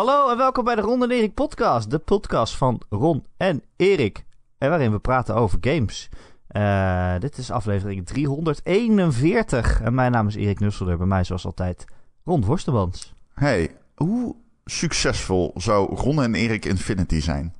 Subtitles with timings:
[0.00, 1.90] Hallo en welkom bij de Ron en Erik podcast.
[1.90, 4.24] De podcast van Ron en Erik.
[4.58, 6.08] En waarin we praten over games.
[6.50, 9.80] Uh, dit is aflevering 341.
[9.80, 10.96] En mijn naam is Erik Nusselder.
[10.96, 11.84] Bij mij zoals altijd
[12.24, 13.14] Ron Worstemans.
[13.34, 17.54] Hey, hoe succesvol zou Ron en Erik Infinity zijn?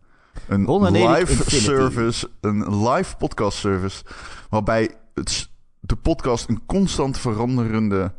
[0.49, 1.65] Een Ron en Erik live Infinity.
[1.65, 4.05] service, een live podcast service,
[4.51, 5.51] waarbij het,
[5.81, 8.13] de podcast een constant veranderende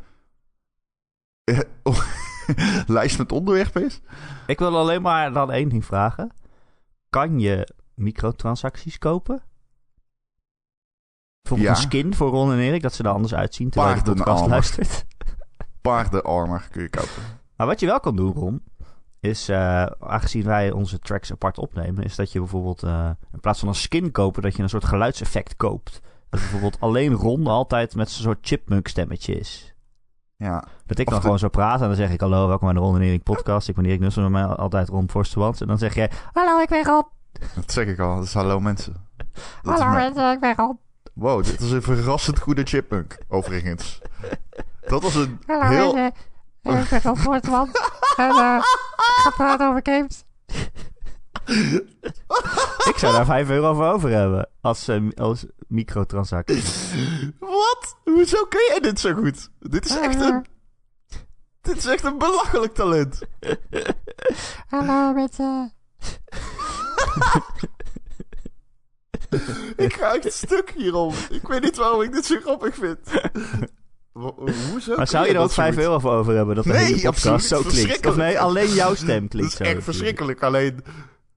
[1.44, 1.58] eh,
[2.86, 4.00] lijst met onderwerpen is.
[4.46, 6.32] Ik wil alleen maar dan één ding vragen.
[7.10, 9.42] Kan je microtransacties kopen?
[11.42, 11.82] Bijvoorbeeld Ja.
[11.82, 14.24] een skin voor Ron en Erik, dat ze er anders uitzien terwijl je de podcast
[14.26, 14.50] Paardenarmer.
[14.50, 15.04] luistert.
[15.80, 17.22] Paardenarmor kun je kopen.
[17.56, 18.62] Maar wat je wel kan doen, Ron,
[19.20, 23.58] is, eh, aangezien wij onze tracks apart opnemen, is dat je bijvoorbeeld eh, in plaats
[23.58, 26.00] van een skin kopen, dat je een soort geluidseffect koopt.
[26.30, 29.71] Dat bijvoorbeeld alleen Ron altijd met zo'n soort chipmunk stemmetje is.
[30.42, 32.66] Ja, Dat ik Of dan de- gewoon zo praat en dan zeg ik hallo, welkom
[32.66, 33.68] bij de Ron en Erik podcast.
[33.68, 35.60] Ik ben Erik Nussel, met mij altijd Ron Forstermans.
[35.60, 37.04] En dan zeg jij, hallo, ik ben Ron.
[37.54, 38.14] dat zeg ik al.
[38.16, 39.06] Dat is hallo mensen.
[39.62, 40.78] Dat Hallo, mijn- mensen, ik ben Ron.
[41.14, 44.00] Wow, dit is een verrassend goede chipmunk, overigens.
[44.88, 45.94] Dat was een Hallo, heel...
[45.94, 46.82] mensen.
[46.82, 47.70] Ik ben Ron Forstermans.
[48.16, 48.56] en eh,
[48.96, 50.24] ik ga praten over games.
[52.90, 56.62] ik zou daar 5 euro voor over hebben als, eh, als microtransactie.
[57.38, 57.96] Wat?
[58.04, 59.50] Hoezo kun jij dit zo goed?
[59.58, 60.46] Dit is echt een...
[61.60, 63.20] Dit is echt een belachelijk talent.
[64.68, 65.72] Hallo mensen.
[69.76, 71.14] Ik ga echt stuk hierom.
[71.30, 72.98] Ik weet niet waarom ik dit zo grappig vind.
[74.12, 74.34] Wo-
[74.70, 75.82] Hoezo Maar zou je er ook dat zo 5 goed?
[75.82, 78.06] euro voor over hebben dat de Nee, hele podcast absoluut zo klinkt?
[78.06, 79.64] Of nee, alleen jouw stem Dat klinkt is zo.
[79.64, 80.42] echt verschrikkelijk.
[80.42, 80.84] Alleen,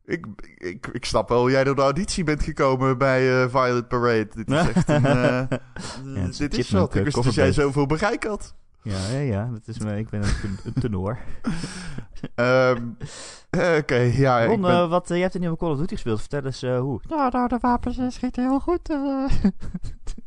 [0.05, 0.25] ik,
[0.57, 4.27] ik, ik snap wel hoe jij door de auditie bent gekomen bij eh, Violet Parade.
[4.35, 5.05] Dit is echt een...
[5.15, 6.89] eh, het is dit is wat.
[6.89, 8.55] Ik eh, wist dat jij zoveel bereik had.
[8.81, 9.97] Ja, ja, ja, dat is me.
[9.97, 11.17] Ik ben een, ten- een tenor.
[12.35, 12.81] Ehm,
[13.49, 14.39] eh, Oké, ja.
[14.39, 16.19] ik Ron, ben- eh, wat, eh, je hebt een nieuwe Call of Duty gespeeld.
[16.19, 16.99] Vertel eens eh, hoe.
[17.09, 18.89] Nou, nou, de wapens schieten heel goed.
[18.89, 19.25] eh.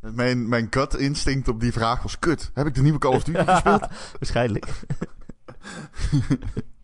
[0.14, 2.50] Mijn, mijn gut instinct op die vraag was kut.
[2.54, 3.86] Heb ik de nieuwe Call of Duty gespeeld?
[4.18, 4.66] Waarschijnlijk.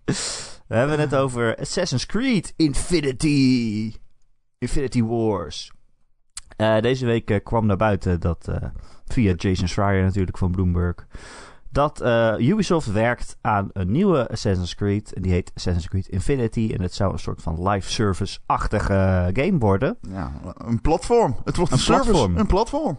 [0.69, 3.95] We hebben het over Assassin's Creed Infinity.
[4.59, 5.73] Infinity Wars.
[6.57, 8.69] Eh, deze week eh, kwam naar buiten dat, eh,
[9.07, 11.07] via Jason Schreier natuurlijk van Bloomberg,
[11.71, 12.03] dat
[12.39, 15.13] Ubisoft werkt aan een nieuwe Assassin's Creed.
[15.13, 16.71] En die heet Assassin's Creed Infinity.
[16.75, 19.99] En het zou een soort van live service-achtige game worden.
[20.01, 21.37] Ja, een platform.
[21.45, 22.11] Het wordt een, Een service.
[22.11, 22.37] platform.
[22.37, 22.99] Een platform.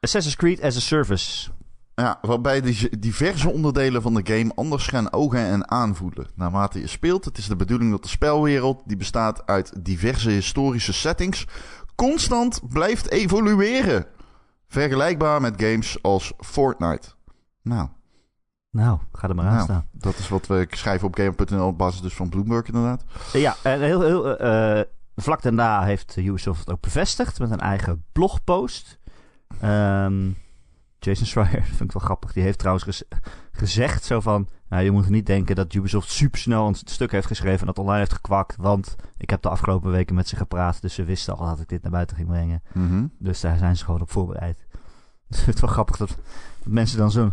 [0.00, 1.50] Assassin's Creed as a Service.
[1.94, 6.26] Ja, waarbij de diverse onderdelen van de game anders gaan ogen en aanvoelen.
[6.34, 10.92] Naarmate je speelt, het is de bedoeling dat de spelwereld, die bestaat uit diverse historische
[10.92, 11.46] settings,
[11.94, 14.06] constant blijft evolueren.
[14.68, 17.08] Vergelijkbaar met games als Fortnite.
[17.62, 17.88] Nou,
[18.70, 19.64] Nou, ga er maar aan Nou.
[19.64, 19.86] staan.
[19.92, 23.04] dat is wat we schrijven op Gamer.nl op basis dus van Bloomberg inderdaad.
[23.32, 24.86] Ja, en heel, heel, eh, eh,
[25.16, 28.98] vlak daarna heeft Ubisoft het ook bevestigd met een eigen blogpost.
[29.60, 30.30] Ehm,
[31.04, 33.02] Jason Schreier, dat vind ik wel grappig, die heeft trouwens gez-
[33.52, 34.48] gezegd zo van...
[34.68, 37.98] Nou, je moet niet denken dat Ubisoft supersnel een stuk heeft geschreven en dat online
[37.98, 38.56] heeft gekwakt.
[38.56, 41.68] Want ik heb de afgelopen weken met ze gepraat, dus ze wisten al dat ik
[41.68, 42.62] dit naar buiten ging brengen.
[42.72, 43.06] Mhm.
[43.18, 44.58] Dus daar zijn ze gewoon op voorbereid.
[45.28, 47.32] Dus het wel grappig dat, dat mensen dan zo'n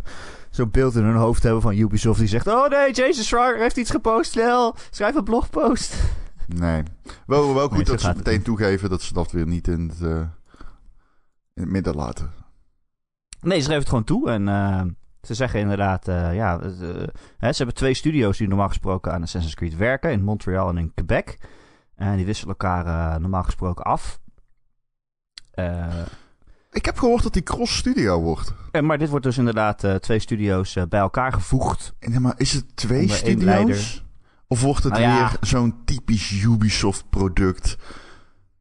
[0.50, 2.48] zo'n beeld in hun hoofd hebben van Ubisoft die zegt...
[2.48, 5.96] Oh nee, Jason Schreier heeft iets gepost, snel, schrijf een blogpost.
[6.48, 6.84] Nee.
[7.26, 10.02] Wel, wel goed Nee, dat ze meteen toegeven dat ze dat weer niet in het,
[10.02, 10.20] eh,
[11.54, 12.32] in het midden laten.
[13.42, 14.30] Nee, ze geven het gewoon toe.
[14.30, 14.82] En eh,
[15.22, 16.70] ze zeggen inderdaad, eh, ja, eh,
[17.38, 20.12] hè, ze hebben twee studio's die normaal gesproken aan Assassin's Creed werken.
[20.12, 21.38] In Montreal en in Quebec.
[21.96, 24.20] En die wisselen elkaar normaal gesproken af.
[26.72, 28.54] Ik heb gehoord dat die Cross Studio wordt.
[28.72, 31.94] en, maar dit wordt dus inderdaad twee studio's bij elkaar gevoegd.
[32.00, 34.06] Nee, maar is het twee studio's?
[34.48, 35.18] Of wordt het Nou ja.
[35.18, 37.78] weer zo'n typisch Ubisoft product?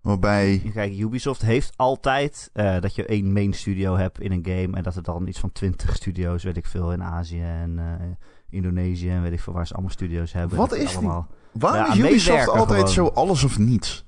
[0.00, 0.70] Waarbij...
[0.74, 4.76] Kijk, Ubisoft heeft altijd eh, dat je één main studio hebt in een game.
[4.76, 8.06] En dat er dan iets van twintig studio's, weet ik veel, in Azië en eh,
[8.50, 10.58] Indonesië en weet ik veel waar ze allemaal studio's hebben.
[10.58, 11.26] Wat is die- allemaal...
[11.52, 12.88] Waarom Ja, is Ubisoft altijd gewoon.
[12.88, 13.96] zo alles of niets?
[13.96, 14.04] Ze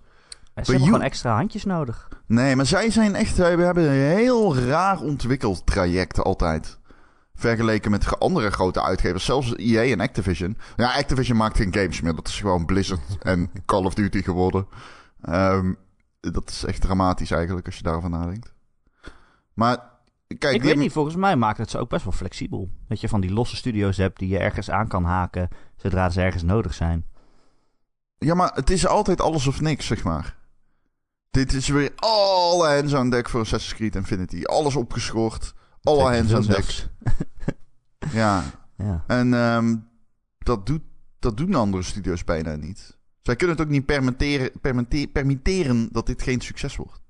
[0.55, 2.09] Bij hebben U- gewoon extra handjes nodig.
[2.27, 3.37] Nee, maar zij zijn echt...
[3.37, 6.79] Wij hebben een heel raar ontwikkeld traject altijd.
[7.35, 9.25] Vergeleken met andere grote uitgevers.
[9.25, 10.57] Zelfs EA en Activision.
[10.77, 12.15] Ja, Activision maakt geen games meer.
[12.15, 14.67] Dat is gewoon Blizzard en Call of Duty geworden.
[15.23, 15.75] Ehm,
[16.21, 18.55] dat is echt dramatisch eigenlijk als je daarover nadenkt.
[19.55, 19.91] Maar
[20.39, 22.71] kijk, ik weet niet, volgens mij maakt het ze ook best wel flexibel.
[22.89, 26.21] Dat je van die losse studio's hebt die je ergens aan kan haken zodra ze
[26.21, 27.07] ergens nodig zijn.
[28.19, 30.39] Ja, maar het is altijd alles of niks, zeg maar.
[31.31, 34.45] Dit is weer alle hands aan dek voor Assassin's Creed Infinity.
[34.45, 35.55] Alles opgeschort.
[35.83, 36.49] Alle hands aan dek.
[36.51, 36.89] zelfs.
[38.13, 38.43] Ja.
[38.77, 39.05] Ja.
[39.07, 39.77] En ehm,
[40.39, 40.83] dat doet
[41.19, 42.99] dat doen andere studio's bijna niet.
[43.23, 47.01] Zij kunnen het ook niet permitteren, permitte- permitteren dat dit geen succes wordt.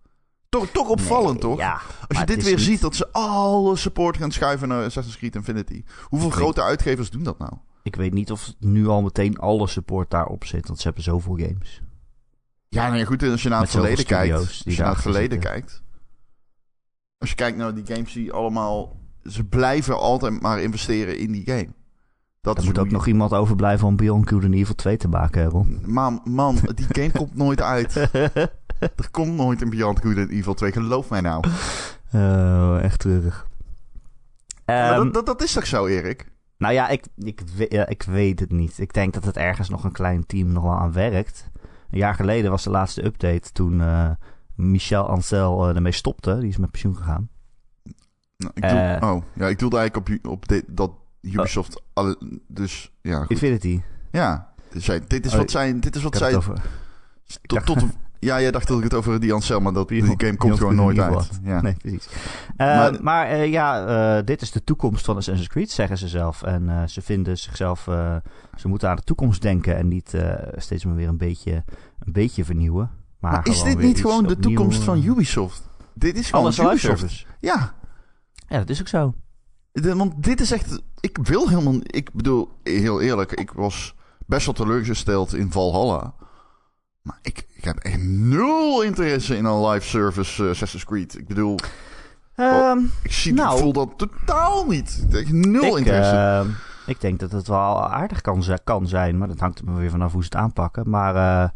[0.49, 1.59] Toch, toch opvallend, Nee, toch?
[1.59, 5.17] Ja, Als je dit weer niet- ziet, dat ze alle support gaan schuiven naar Assassin's
[5.19, 5.85] Creed Infinity.
[6.05, 7.53] Hoeveel Ik grote uitgevers doen dat nou?
[7.83, 11.37] Ik weet niet of nu al meteen alle support daarop zit, want ze hebben zoveel
[11.37, 11.83] games.
[12.69, 14.35] Ja, nou ja, goed, als je naar het verleden kijkt.
[14.35, 15.51] Als je naar het verleden zitten.
[15.51, 15.83] kijkt.
[17.19, 18.97] Als je kijkt naar die games die allemaal...
[19.25, 21.69] Ze blijven altijd maar investeren in die game.
[22.41, 25.45] Dat Er moet ook nog iemand overblijven om Beyond Good and Evil 2 te maken,
[25.45, 25.81] Ron.
[25.87, 27.97] Maar man, die game komt nooit uit.
[28.81, 31.45] Er komt nooit een Beyond Good and Evil 2, geloof mij nou.
[32.13, 33.47] Oh, echt treurig.
[34.67, 36.33] Maar Ehm, dat, dat, dat is toch zo, Erik?
[36.59, 38.79] Nou ja ik, ik, ja, ik weet het niet.
[38.79, 41.51] Ik denk dat het ergens nog een klein team nog wel aan werkt.
[41.91, 44.11] Een jaar geleden was de laatste update toen eh,
[44.55, 46.39] Michel Ancel eh, ermee stopte.
[46.39, 47.29] Die is met pensioen gegaan.
[48.37, 49.11] Nou, ik doe, Eh.
[49.11, 50.91] oh, ja, ik doelde eigenlijk op, op dat
[51.21, 51.83] Ubisoft...
[51.93, 52.19] alle-
[52.49, 53.31] dus, ja, goed.
[53.31, 53.81] Infinity.
[54.11, 55.79] Ja, zij- dit is Oh, wat zij...
[55.81, 56.33] Dit is wat zij
[57.43, 57.83] tot, tot,
[58.19, 60.75] ja, jij dacht dat ik het over die Ansel, maar dat, die game komt gewoon
[60.75, 61.29] nooit uit.
[61.43, 61.61] Ja.
[61.61, 62.09] Nee, precies.
[62.57, 63.87] Eh, Maar- maar eh, ja,
[64.19, 66.43] eh, dit is de toekomst van Assassin's Creed, zeggen ze zelf.
[66.43, 67.89] En eh, ze vinden zichzelf...
[67.89, 68.17] eh,
[68.57, 71.65] ze moeten aan de toekomst denken en niet eh, steeds maar weer een beetje,
[71.99, 72.91] een beetje vernieuwen.
[73.19, 75.69] Maar, Maar is dit niet gewoon de toekomst van eh, Ubisoft?
[75.95, 77.27] Dit is gewoon Alles Ubisoft.
[77.41, 77.75] Ja,
[78.49, 79.15] Ja, dat is ook zo.
[79.73, 80.81] De- want dit is echt...
[81.01, 81.75] Ik wil helemaal...
[81.83, 83.95] Ik bedoel, heel eerlijk, ik was
[84.27, 86.15] best wel teleurgesteld in Valhalla.
[87.03, 91.19] Maar ik, ik heb echt nul interesse in een live service eh, Assassin's Creed.
[91.19, 91.57] Ik bedoel,
[92.35, 93.55] Ehm, ik, zie, Nou.
[93.55, 95.07] ik voel dat totaal niet.
[95.11, 96.15] Ik nul ik, interesse.
[96.17, 96.45] eh,
[96.87, 99.91] ik denk dat het wel aardig kan, kan zijn, maar dat hangt er maar weer
[99.91, 100.91] vanaf hoe ze het aanpakken.
[100.91, 101.49] Maar eh,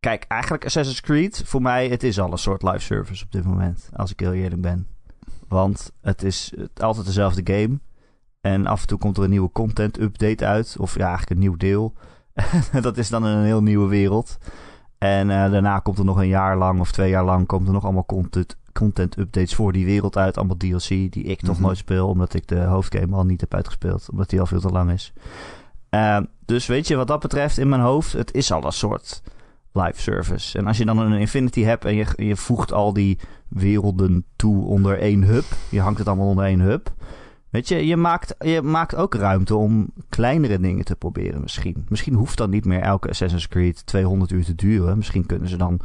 [0.00, 3.44] kijk, eigenlijk Assassin's Creed, voor mij, het is al een soort live service op dit
[3.44, 4.86] moment, als ik heel eerlijk ben.
[5.48, 7.78] Want het is altijd dezelfde game.
[8.40, 11.38] En af en toe komt er een nieuwe content update uit, of ja, eigenlijk een
[11.38, 11.92] nieuw deel.
[12.80, 14.38] dat is dan een heel nieuwe wereld.
[14.98, 17.72] En eh, daarna komt er nog een jaar lang of twee jaar lang komt er
[17.72, 20.36] nog allemaal content, content updates voor die wereld uit.
[20.36, 21.62] Allemaal DLC die ik toch Mhm.
[21.62, 24.08] nooit speel, omdat ik de hoofdgame al niet heb uitgespeeld.
[24.10, 25.12] Omdat die al veel te lang is.
[25.88, 29.22] Eh, dus weet je, wat dat betreft in mijn hoofd, het is al een soort
[29.80, 30.58] live service.
[30.58, 34.64] En als je dan een Infinity hebt en je, je voegt al die werelden toe
[34.64, 35.44] onder één hub.
[35.68, 36.92] Je hangt het allemaal onder één hub.
[37.50, 41.86] Weet je, je maakt, je maakt ook ruimte om kleinere dingen te proberen misschien.
[41.88, 44.96] Misschien hoeft dan niet meer elke Assassin's Creed 200 uur te duren.
[44.96, 45.80] Misschien kunnen ze dan een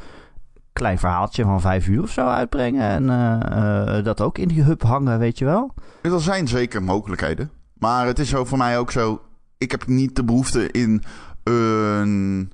[0.74, 2.82] klein verhaaltje van vijf uur of zo uitbrengen.
[2.82, 5.74] En eh, eh, dat ook in die hub hangen, weet je wel.
[6.02, 7.52] Er zijn zeker mogelijkheden.
[7.74, 9.22] Maar het is zo voor mij ook zo.
[9.58, 11.04] Ik heb niet de behoefte in
[11.44, 12.52] een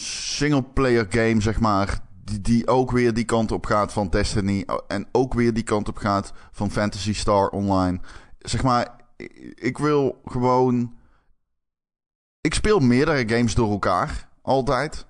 [0.00, 2.00] single-player game, zeg maar.
[2.24, 4.64] Die, die ook weer die kant op gaat van Destiny.
[4.88, 8.00] En ook weer die kant op gaat van Fantasy Star Online.
[8.38, 10.94] Zeg maar, ik- ik wil gewoon.
[12.40, 14.28] Ik speel meerdere games door elkaar.
[14.42, 15.06] Altijd.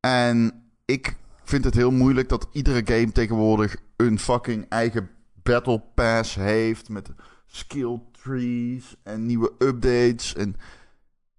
[0.00, 5.10] En ik vind het heel moeilijk dat iedere game tegenwoordig een fucking eigen
[5.42, 6.88] Battle Pass heeft.
[6.88, 7.08] Met
[7.46, 10.34] skill trees en nieuwe updates.
[10.34, 10.56] En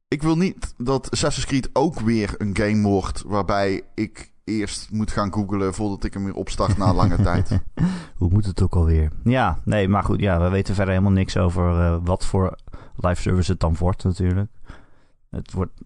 [0.08, 5.12] ik wil niet dat Assassin's Creed ook weer een game wordt waarbij ik eerst moet
[5.12, 7.62] gaan googlen voordat ik hem weer opstart na lange tijd.
[8.16, 9.12] Hoe moet het ook alweer?
[9.24, 12.56] Ja, nee, maar goed, ja, we weten verder helemaal niks over eh, wat voor
[12.96, 14.52] live service het dan wordt natuurlijk.
[15.30, 15.82] Het wordt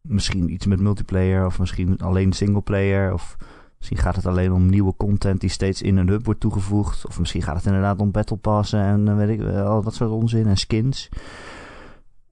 [0.00, 3.36] misschien iets met multiplayer of misschien alleen singleplayer of
[3.78, 7.06] misschien gaat het alleen om nieuwe content die steeds in een hub wordt toegevoegd.
[7.06, 10.10] Of misschien gaat het inderdaad om battle passen en eh, weet ik wel, dat soort
[10.10, 11.08] onzin en skins.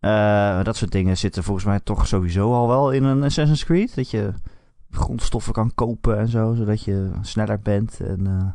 [0.00, 3.95] Eh, dat soort dingen zitten volgens mij toch sowieso al wel in een Assassin's Creed.
[3.95, 4.33] Dat je
[4.90, 8.26] grondstoffen kan kopen en zo, zodat je sneller bent en...
[8.26, 8.47] eh,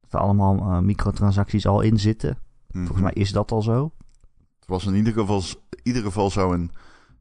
[0.00, 2.38] dat er allemaal eh, microtransacties al in zitten.
[2.72, 3.92] Volgens mij is dat al zo.
[4.58, 6.70] Het was in ieder geval, in ieder geval zo een...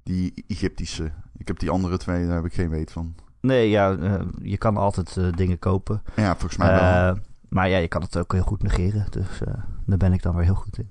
[0.03, 1.11] Die Egyptische.
[1.37, 3.15] Ik heb die andere twee, daar heb ik geen weet van.
[3.41, 3.97] Nee, ja,
[4.41, 6.01] je kan altijd dingen kopen.
[6.15, 7.17] Ja, volgens mij wel.
[7.49, 9.05] Maar ja, je kan het ook heel goed negeren.
[9.09, 9.39] Dus
[9.85, 10.89] daar ben ik dan weer heel goed in.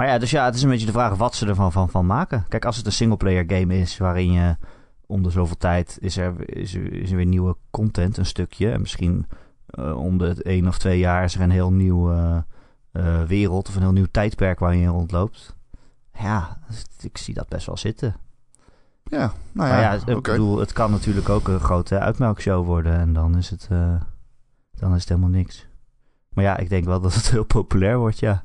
[0.00, 2.06] Maar ja, dus ja, het is een beetje de vraag wat ze ervan van, van
[2.06, 2.44] maken.
[2.48, 4.56] Kijk, als het een singleplayer game is waarin je
[5.06, 8.70] om de zoveel tijd is er, is er, is er weer nieuwe content, een stukje.
[8.70, 9.26] En misschien
[9.66, 12.36] eh, om de één of twee jaar is er een heel nieuw eh,
[12.92, 15.56] eh, wereld of een heel nieuw tijdperk waar je rondloopt.
[16.18, 16.58] Ja,
[17.00, 18.16] ik zie dat best wel zitten.
[19.04, 22.94] ja, nou ja, ja, ik bedoel, het kan natuurlijk ook een grote uitmelkshow worden.
[22.94, 23.68] En dan is het,
[24.72, 25.66] dan is het helemaal niks.
[26.28, 28.44] Maar ja, ik denk wel dat het heel populair wordt, ja.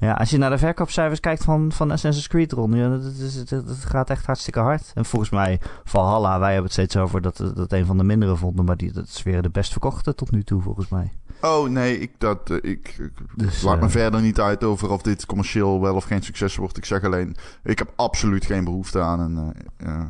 [0.00, 3.44] Ja, als je naar de verkoopcijfers kijkt van, van Assassin's Creed, Ron, ja, dat, is,
[3.44, 4.90] dat, dat gaat echt hartstikke hard.
[4.94, 8.36] En volgens mij, Valhalla, wij hebben het steeds over dat dat een van de mindere
[8.36, 11.12] vonden, maar die, dat is weer de best verkochte tot nu toe, volgens mij.
[11.40, 14.90] Oh nee, ik, dat, eh, ik, ik Dus, laat me eh, verder niet uit over
[14.90, 16.76] of dit commercieel wel of geen succes wordt.
[16.76, 20.04] Ik zeg alleen, ik heb absoluut geen behoefte aan een eh,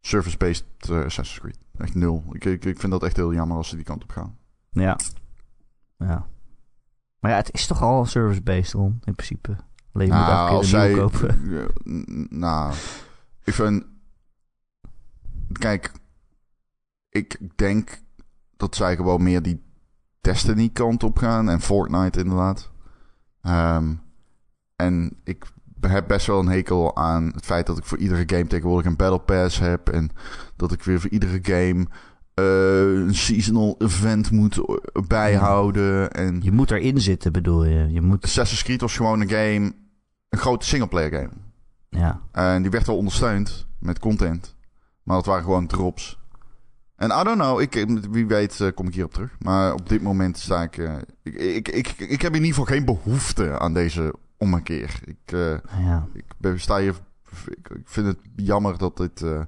[0.00, 1.58] service-based Assassin's Creed.
[1.78, 2.24] Echt nul.
[2.32, 4.36] Ik, ik, ik vind dat echt heel jammer als ze die kant op gaan.
[4.70, 4.98] Ja.
[5.98, 6.26] Ja.
[7.18, 9.56] Maar ja, het is toch al service-based, Ron, in principe.
[9.92, 11.38] Alleen je moet elke keer zij, kopen.
[12.38, 12.74] Nou,
[13.44, 13.84] ik vind,
[15.52, 15.92] kijk,
[17.08, 18.00] ik denk
[18.56, 19.64] dat zij gewoon meer die
[20.20, 22.70] Destiny kant op gaan en Fortnite inderdaad.
[23.42, 23.94] Ehm,
[24.76, 25.46] en ik
[25.80, 28.96] heb best wel een hekel aan het feit dat ik voor iedere game tegenwoordig een
[28.96, 29.88] Battle Pass heb.
[29.88, 30.10] En
[30.56, 31.86] dat ik weer voor iedere game
[32.44, 34.60] een seasonal event moet
[35.08, 36.12] bijhouden.
[36.12, 37.92] En Je moet erin zitten, bedoel je.
[37.92, 38.24] Je moet...
[38.24, 39.72] Assassin's Creed was gewoon een game,
[40.28, 41.30] een grote singleplayer game.
[41.88, 42.20] Ja.
[42.32, 44.56] En die werd wel ondersteund met content.
[45.02, 46.18] Maar dat waren gewoon drops.
[46.96, 49.36] En I don't know, ik, wie weet eh, kom ik hierop terug.
[49.38, 51.88] Maar op dit moment sta ik, eh, ik, ik, ik...
[51.98, 55.00] Ik heb in ieder geval geen behoefte aan deze ommekeer.
[55.04, 56.06] Ik, eh, ja.
[56.12, 56.94] ik ben- sta hier...
[57.46, 59.40] Ik, ik vind het jammer dat dit eh,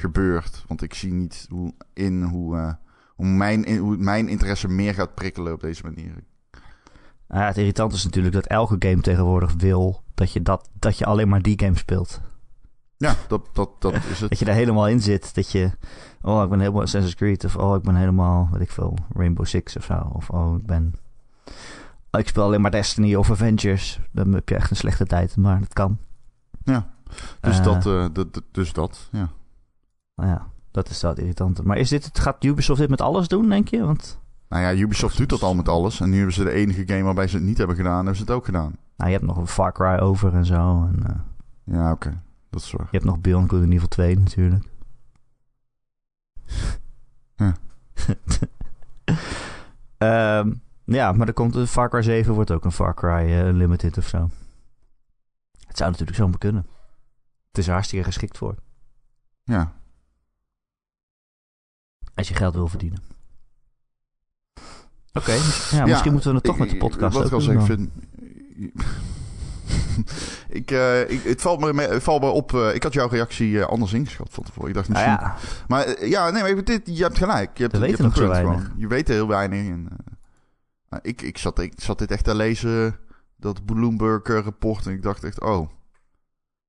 [0.00, 0.64] gebeurt.
[0.66, 2.78] Want ik zie niet hoe, in hoe,
[3.14, 6.12] hoe, mijn, hoe mijn interesse meer gaat prikkelen op deze manier.
[7.28, 10.98] Nou ja, het irritant is natuurlijk dat elke game tegenwoordig wil dat je, dat, dat
[10.98, 12.20] je alleen maar die game speelt.
[12.96, 14.30] Ja, dat, dat, dat is het.
[14.30, 15.34] Dat je daar helemaal in zit.
[15.34, 15.70] Dat je,
[16.22, 17.44] oh, ik ben helemaal Assassin's Creed.
[17.44, 20.10] Of, oh, ik ben helemaal, weet ik veel, Rainbow Six of zo.
[20.12, 20.94] Of, oh, ik ben...
[22.10, 24.00] oh, ik speel alleen maar Destiny of Avengers.
[24.12, 25.98] Dan heb je echt een slechte tijd, maar dat kan.
[26.64, 26.90] Ja,
[27.40, 29.30] dus, Eh, dat, eh, dat- dus dat, ja.
[30.20, 31.62] Nou ja, dat is dat irritante.
[31.62, 33.84] Maar is dit, het- gaat Ubisoft dit met alles doen, denk je?
[33.84, 36.00] Want Nou ja, Ubisoft doet dat al met alles.
[36.00, 38.22] En nu hebben ze de enige game waarbij ze het niet hebben gedaan, hebben ze
[38.22, 38.76] het ook gedaan.
[38.96, 40.84] nou, je hebt nog een Far Cry over en zo.
[40.92, 42.22] En, eh, Ja, oké.
[42.50, 42.82] Dat is waar.
[42.90, 44.64] je hebt nog Beyond Good in Evil 2 natuurlijk.
[47.36, 47.54] Ja.
[49.98, 50.52] Ehm,
[50.84, 53.98] ja, maar er komt een Far Cry 7 wordt ook een Far Cry eh, Limited
[53.98, 54.30] of zo.
[55.66, 56.66] Het zou natuurlijk zomaar kunnen.
[57.48, 58.54] Het is er hartstikke geschikt voor.
[59.44, 59.72] Ja.
[62.14, 63.02] Als je geld wil verdienen.
[65.12, 65.40] Oké, ja,
[65.70, 67.64] Ja, misschien moeten we het toch Ik- met de podcast Wat ik ook al zeg,
[67.64, 67.90] vind...
[70.48, 72.54] ik, eh, ik, het valt me, valt me op...
[72.54, 74.68] eh, ik had jouw reactie eh, anders ingeschat van tevoren.
[74.68, 75.26] Ik dacht Nou misschien...
[75.26, 77.56] ja, Maar ja, nee, maar dit, je hebt gelijk.
[77.56, 78.66] Je hebt, We je weten hebt nog zo gewoon.
[78.76, 79.68] Je weet heel weinig.
[79.68, 79.88] En,
[80.90, 82.98] nou, ik, ik, zat, ik zat dit echt te lezen,
[83.36, 84.86] dat Bloomberg-rapport.
[84.86, 85.70] En ik dacht echt, oh...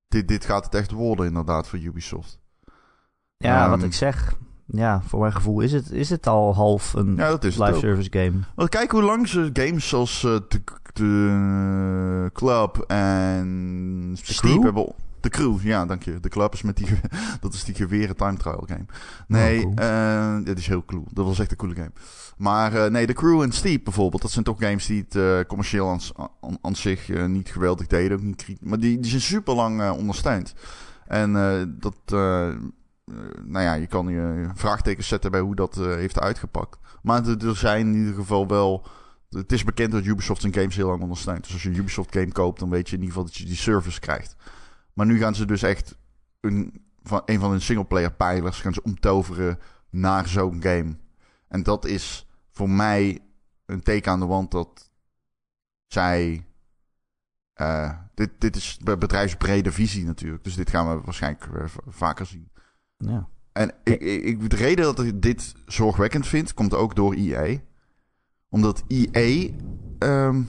[0.08, 2.40] Dit, dit gaat het echt worden inderdaad voor Ubisoft.
[3.38, 4.36] ja Ehm, wat ik zeg.
[4.74, 7.68] Ja, voor mijn gevoel is het, is het al half een Ja, dat is het
[7.68, 8.40] live service game.
[8.56, 10.62] Want kijk hoe lang ze games zoals eh, de,
[10.94, 14.94] de Club en Steep hebben...
[15.20, 16.20] De Crew, ja, dank je.
[16.20, 16.88] De Club is met die...
[17.42, 18.86] dat is die geweren time trial game.
[19.28, 19.88] Nee, Oh, cool.
[19.88, 21.04] eh, dit is heel cool.
[21.14, 21.92] Dat was echt een coole game.
[22.38, 24.22] Maar eh, nee, de Crew en Steep bijvoorbeeld...
[24.22, 26.00] dat zijn toch games die het commercieel
[26.62, 28.18] aan, zich niet geweldig deden.
[28.18, 30.54] Ook niet maar die, die zijn super lang ondersteund.
[31.08, 31.34] En
[31.80, 31.96] dat...
[33.06, 36.80] eh, nou ja, je kan je vraagtekens zetten bij hoe dat eh, heeft uitgepakt.
[37.02, 38.88] Maar er- zijn in ieder geval wel...
[39.30, 41.44] Het is bekend dat Ubisoft zijn games heel lang ondersteunt.
[41.44, 43.46] Dus als je een Ubisoft game koopt, dan weet je in ieder geval dat je
[43.46, 44.36] die service krijgt.
[44.94, 45.98] Maar nu gaan ze dus echt
[46.40, 50.96] een van, een van hun singleplayer pijlers gaan ze omtoveren naar zo'n game.
[51.48, 53.20] En dat is voor mij
[53.66, 54.92] een teken aan de wand dat
[55.88, 56.46] zij...
[57.54, 60.44] eh, dit, dit is be- bedrijfsbrede visie natuurlijk.
[60.44, 61.48] Dus dit gaan we waarschijnlijk
[61.88, 62.51] vaker zien.
[63.02, 63.28] Ja.
[63.52, 67.58] En ik, ik, de reden dat ik dit zorgwekkend vind, komt ook door EA.
[68.50, 69.50] Omdat EA,
[70.00, 70.42] ehm,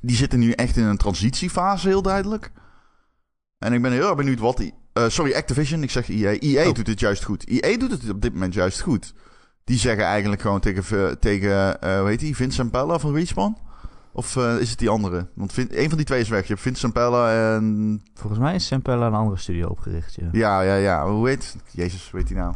[0.00, 2.52] die zitten nu echt in een transitiefase, heel duidelijk.
[3.58, 4.74] En ik ben heel erg benieuwd wat die...
[4.92, 6.38] eh, sorry, Activision, ik zeg EA.
[6.38, 6.74] EA Oh.
[6.74, 7.44] doet het juist goed.
[7.48, 9.14] EA doet het op dit moment juist goed.
[9.64, 13.56] Die zeggen eigenlijk gewoon tegen, v- tegen eh hoe heet die, Vincent Pella van Respawn?
[14.12, 15.26] Of eh, is het die andere?
[15.34, 16.42] Want Vin, een van die twee is weg.
[16.42, 20.14] Je hebt Vincent Pella en Volgens mij is Sampella een andere studio opgericht.
[20.14, 20.28] Ja.
[20.32, 21.06] ja, ja, ja.
[21.06, 21.56] Hoe heet...
[21.70, 22.54] Jezus, hoe heet hij nou?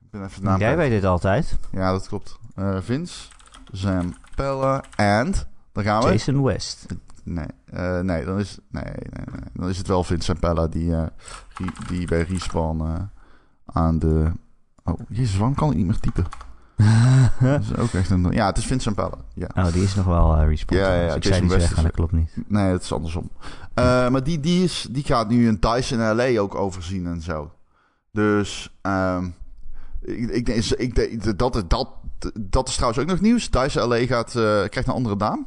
[0.00, 1.58] Ik ben even naam Jij weet dit altijd.
[1.72, 2.38] Ja, dat klopt.
[2.54, 3.28] Eh Vince,
[3.72, 5.34] Zampella en...
[5.72, 6.10] Daar gaan we.
[6.10, 6.86] Jason West.
[7.24, 7.46] Nee,
[8.02, 10.94] nee, dan is, nee, nee, nee, dan is het wel Vince Zampella die,
[11.56, 12.94] die, die bij Respawn eh,
[13.64, 14.32] aan de...
[14.84, 16.26] Oh, jezus, waarom kan ik niet meer typen?
[17.40, 18.30] Dat is ook echt een...
[18.30, 19.18] Ja, het is Vince Zampella.
[19.34, 19.48] Ja.
[19.54, 20.86] Oh, die is nog wel respawned.
[20.86, 22.30] Ja, ja, ja, Dus ik zei die West zeggen, is- dat klopt niet.
[22.48, 23.30] Nee, het is andersom.
[23.74, 27.20] Eh, maar die, die, is, die gaat nu een DICE in LA ook overzien en
[27.22, 27.52] zo.
[28.12, 29.24] Dus ehm,
[30.00, 31.88] ik, ik, ik, dat, dat,
[32.40, 33.50] dat is trouwens ook nog nieuws.
[33.50, 35.38] DICE LA gaat, eh, krijgt een andere naam.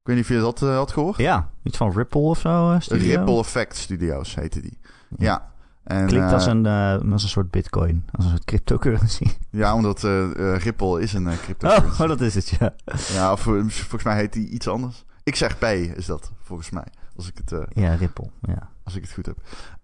[0.00, 1.16] Ik weet niet of je dat had gehoord.
[1.16, 2.78] Ja, iets van Ripple of zo.
[2.88, 4.78] Ripple Effect Studios heette die.
[5.18, 5.52] Ja.
[5.84, 8.04] En, Klinkt als eh, een, eh, als een soort bitcoin.
[8.12, 9.24] Als een soort cryptocurrency.
[9.50, 11.68] Ja, omdat eh, Ripple is een uh, crypto.
[11.68, 12.74] Oh, oh, dat is het, ja.
[13.12, 15.04] Ja, of, volgens mij heet die iets anders.
[15.22, 16.86] Ik zeg P is dat, volgens mij.
[17.16, 18.30] Als ik het, Ja, Ripple.
[18.40, 18.68] Ja.
[18.84, 19.36] als ik het goed heb.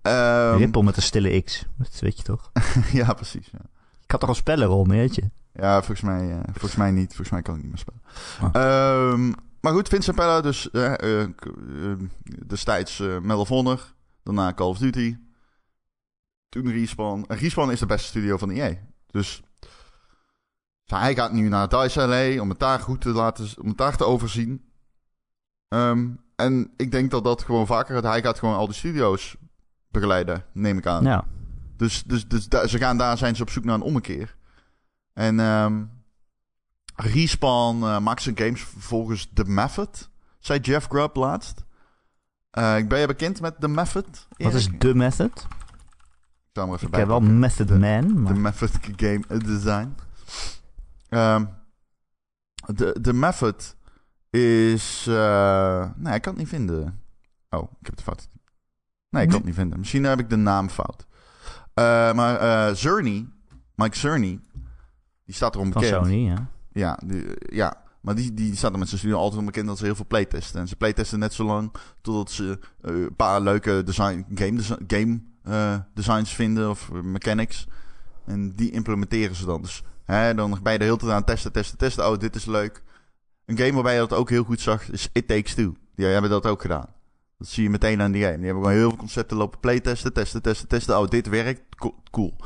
[0.03, 1.67] Ehm, Ripple met een stille X.
[1.77, 2.51] Dat weet je toch?
[2.93, 3.49] ja, precies.
[3.53, 3.59] Ja.
[4.03, 5.23] Ik had toch al spellen, Ron, weet je?
[5.53, 7.07] Ja, volgens mij, volgens mij niet.
[7.07, 8.01] Volgens mij kan ik niet meer spelen.
[8.43, 8.63] Oh.
[8.63, 10.71] Ehm, maar goed, Vincent Pella dus
[12.47, 13.95] destijds eh Medal of Honor.
[14.23, 15.17] Daarna Call of Duty.
[16.49, 17.25] Toen Respawn.
[17.29, 18.75] En Respawn is de beste studio van EA.
[19.11, 19.43] Dus
[20.85, 23.97] hij gaat nu naar DICE LA om het daar goed te laten, om het daar
[23.97, 24.65] te overzien.
[25.69, 28.05] Ehm, en ik denk dat dat gewoon vaker gaat.
[28.13, 29.37] Hij gaat gewoon al die studio's
[29.89, 31.05] begeleiden, neem ik aan.
[31.05, 31.25] Ja.
[31.77, 34.37] Dus, dus, dus da- ze gaan daar zijn ze op zoek naar een ommekeer.
[35.13, 35.85] En ehm
[36.97, 41.65] Respawn eh, maakt zijn games volgens The Method, zei Jeff Grubb laatst.
[42.51, 44.27] Eh, ik ben je bekend met The Method?
[44.37, 45.47] Wat is de method?
[46.65, 47.21] Ik even heb wel.
[47.21, 48.37] Method De- Man, The maar...
[48.37, 49.95] Method Game Design.
[51.09, 51.45] Ehm,
[52.75, 53.77] de, de Method
[54.31, 55.07] is...
[55.09, 57.01] eh, nee, ik kan het niet vinden.
[57.51, 58.29] Oh, ik heb het fout.
[59.11, 59.79] Nee, ik kan het niet vinden.
[59.79, 61.07] Misschien heb ik de naam fout.
[61.75, 63.29] Eh, maar eh Cerny,
[63.75, 64.41] Mike Cerny,
[65.25, 66.05] die staat erom Van bekend.
[66.07, 66.49] Sony, ja.
[66.73, 67.83] Ja, die, ja.
[68.01, 70.07] maar die, die staat er met zijn studio altijd om bekend dat ze heel veel
[70.07, 70.61] playtesten.
[70.61, 75.79] En ze playtesten net zo lang totdat ze een paar leuke design, game, game eh,
[75.95, 77.67] designs vinden of mechanics.
[78.25, 79.63] En die implementeren ze dan.
[79.63, 82.09] Dus hè, dan je de hele tijd aan testen, testen, testen.
[82.09, 82.83] Oh, dit is leuk.
[83.45, 85.75] Een game waarbij je dat ook heel goed zag is It Takes Two.
[85.95, 86.87] Die hebben dat ook gedaan.
[87.39, 88.37] Dat zie je meteen aan die game.
[88.37, 90.99] Die hebben gewoon heel veel concepten lopen playtesten, testen, testen, testen.
[90.99, 91.77] Oh, dit werkt.
[91.77, 92.37] Co- Cool.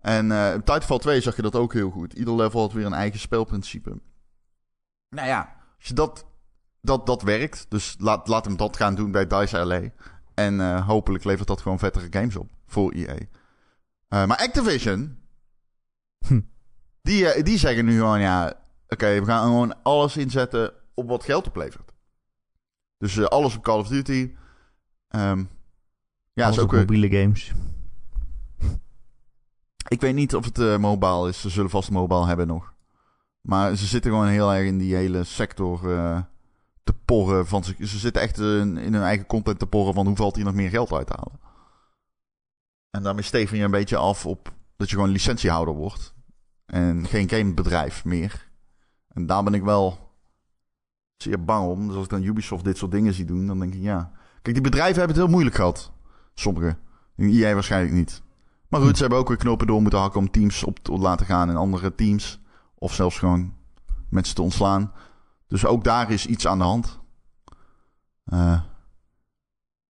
[0.00, 2.12] En in Titanfall 2 zag je dat ook heel goed.
[2.12, 3.98] Ieder level had weer een eigen spelprincipe.
[5.08, 6.26] Nou ja, als je dat,
[6.80, 9.80] dat, dat werkt, dus laat, laat hem dat gaan doen bij DICE LA.
[10.36, 13.14] En eh, hopelijk levert dat gewoon vettere games op voor EA.
[14.08, 15.18] Eh, maar Activision,
[16.26, 16.40] Hm.
[17.02, 18.54] die, eh, die zeggen nu gewoon, ja,
[18.88, 21.92] oké, we gaan gewoon alles inzetten op wat geld oplevert.
[22.98, 24.34] Dus alles op Call of Duty.
[25.08, 25.44] Ehm,
[26.32, 27.52] ja, Alles is ook op mobiele games.
[29.88, 31.40] Ik weet niet of het eh mobile is.
[31.40, 32.74] Ze zullen vast mobile hebben nog.
[33.40, 35.80] Maar ze zitten gewoon heel erg in die hele sector
[36.86, 37.46] te porren.
[37.46, 40.44] Van, zich- ze zitten echt in, hun eigen content te porren van hoe valt hier
[40.44, 41.40] nog meer geld uit te halen.
[42.90, 46.14] En daarmee steven je een beetje af op dat je gewoon licentiehouder wordt.
[46.66, 48.50] En geen gamebedrijf meer.
[49.08, 49.98] En daar ben ik wel
[51.16, 51.86] zeer bang om.
[51.86, 54.12] Dus als ik dan Ubisoft dit soort dingen zie doen, dan denk ik ja.
[54.42, 55.92] Kijk, die bedrijven hebben het heel moeilijk gehad.
[56.34, 56.76] Sommige.
[57.16, 58.22] EA waarschijnlijk niet.
[58.68, 61.26] Maar goed, ze hebben ook weer knopen door moeten hakken om teams op te laten
[61.26, 62.40] gaan in andere teams.
[62.74, 63.54] Of zelfs gewoon
[64.10, 64.92] mensen te ontslaan.
[65.46, 66.98] Dus ook daar is iets aan de hand.
[68.24, 68.60] Eh,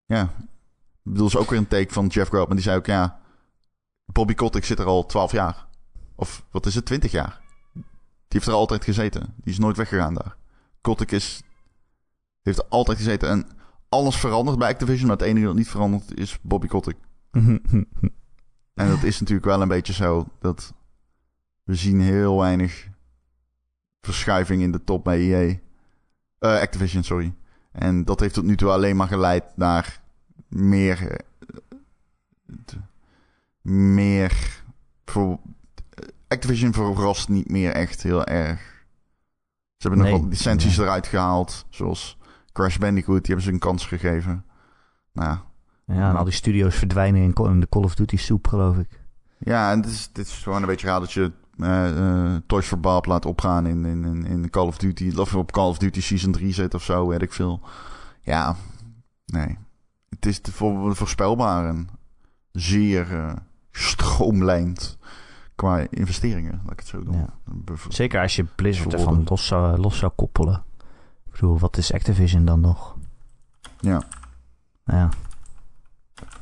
[0.04, 0.22] ja.
[0.22, 2.46] Ik bedoel, is ook weer een take van Jeff Grubb.
[2.46, 3.20] Maar die zei ook, ja...
[4.04, 5.66] Bobby Kotick zit er al 12 jaar.
[6.14, 7.40] Of wat is het, 20 jaar.
[7.72, 7.84] Die
[8.28, 9.34] heeft er altijd gezeten.
[9.36, 10.36] Die is nooit weggegaan daar.
[10.80, 11.42] Kotick is...
[12.42, 13.28] Heeft er altijd gezeten.
[13.28, 13.46] En
[13.88, 15.06] alles verandert bij Activision.
[15.06, 16.96] Maar het enige dat niet verandert is Bobby Kotick.
[18.76, 20.74] En dat is natuurlijk wel een beetje zo dat
[21.62, 22.88] we zien heel weinig
[24.06, 25.54] verschuiving in de top bij EA.
[26.38, 27.34] Eh, Activision, sorry.
[27.72, 30.00] En dat heeft tot nu toe alleen maar geleid naar
[30.48, 31.10] meer.
[31.10, 31.16] eh,
[33.72, 34.62] meer.
[35.04, 35.38] Voor,
[36.28, 38.60] Activision verrast niet meer echt heel erg.
[39.76, 40.20] Ze hebben nog Nee.
[40.20, 41.66] wat licenties eruit gehaald.
[41.68, 42.18] Zoals
[42.52, 44.44] Crash Bandicoot, die hebben ze een kans gegeven.
[45.12, 45.38] Nou,
[45.86, 49.00] ja, en al die studio's verdwijnen in de Call of Duty soep, geloof ik.
[49.38, 52.66] Ja, en het is, dit is gewoon een beetje raar dat je eh, eh, Toys
[52.66, 55.12] for Bob laat opgaan in, in, in, in Call of Duty.
[55.16, 57.60] Of op Call of Duty Season 3 zit of zo, weet ik veel.
[58.20, 58.56] Ja,
[59.26, 59.58] nee.
[60.08, 61.88] Het is te voor, voorspelbaar en
[62.52, 63.32] zeer eh
[63.76, 64.98] gestroomlijnd
[65.54, 67.14] qua investeringen, laat ik het zo doen.
[67.14, 67.28] Ja.
[67.88, 70.62] Zeker als je Blizzard ervan los zou, los zou koppelen.
[71.26, 72.96] Ik bedoel, wat is Activision dan nog?
[73.80, 74.02] Ja.
[74.84, 75.08] Nou ja.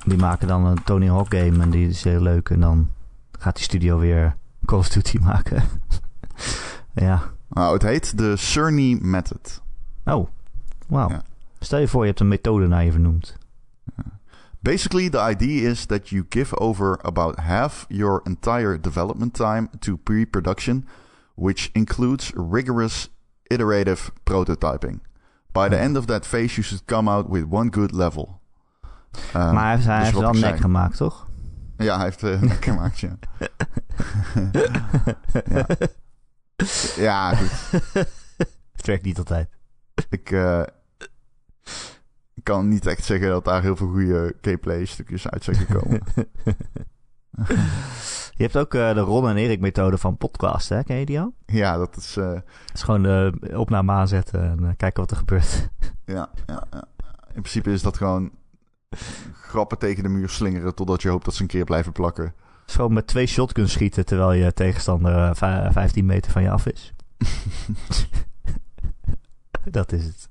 [0.06, 2.50] Die maken dan een Tony Hawk game en die is heel leuk.
[2.50, 2.90] En dan
[3.38, 5.62] gaat die studio weer Call of Duty maken.
[6.94, 7.22] ja.
[7.48, 9.62] Nou, het heet de Cerny Method.
[10.04, 10.28] Oh,
[10.86, 11.08] wauw.
[11.08, 11.22] Ja.
[11.58, 13.36] Stel je voor, je hebt een methode naar je vernoemd.
[14.64, 19.96] Basically, the idea is that you give over about half your entire development time to
[19.96, 20.86] pre production,
[21.34, 23.10] which includes rigorous
[23.50, 25.00] iterative prototyping.
[25.52, 28.40] By the end of that phase, you should come out with one good level.
[29.36, 31.26] Uh, maar hij heeft, hij dus heeft wel nek gemaakt, toch?
[31.76, 33.16] Ja, hij heeft uh, gemaakt, ja.
[35.48, 35.66] ja.
[36.96, 37.82] Ja, goed.
[38.72, 39.48] Het werkt niet altijd.
[40.08, 40.62] Ik, eh,
[42.42, 46.00] kan niet echt zeggen dat daar heel veel goede gameplay-stukjes uit zijn gekomen.
[48.36, 50.82] Je hebt ook eh, de Ron en Erik methode van podcast, hè?
[50.82, 51.34] Ken je die al?
[51.46, 52.14] ja, dat is...
[52.14, 55.68] Het is gewoon de opname aanzetten en kijken wat er gebeurt.
[56.04, 56.84] ja, ja, ja.
[57.26, 58.30] In principe is dat gewoon
[59.42, 60.74] grappen tegen de muur slingeren...
[60.74, 62.34] totdat je hoopt dat ze een keer blijven plakken.
[62.66, 66.66] Gewoon met twee shotguns schieten terwijl je tegenstander eh, vij- 15 meter van je af
[66.66, 66.92] is.
[69.70, 70.28] dat is het.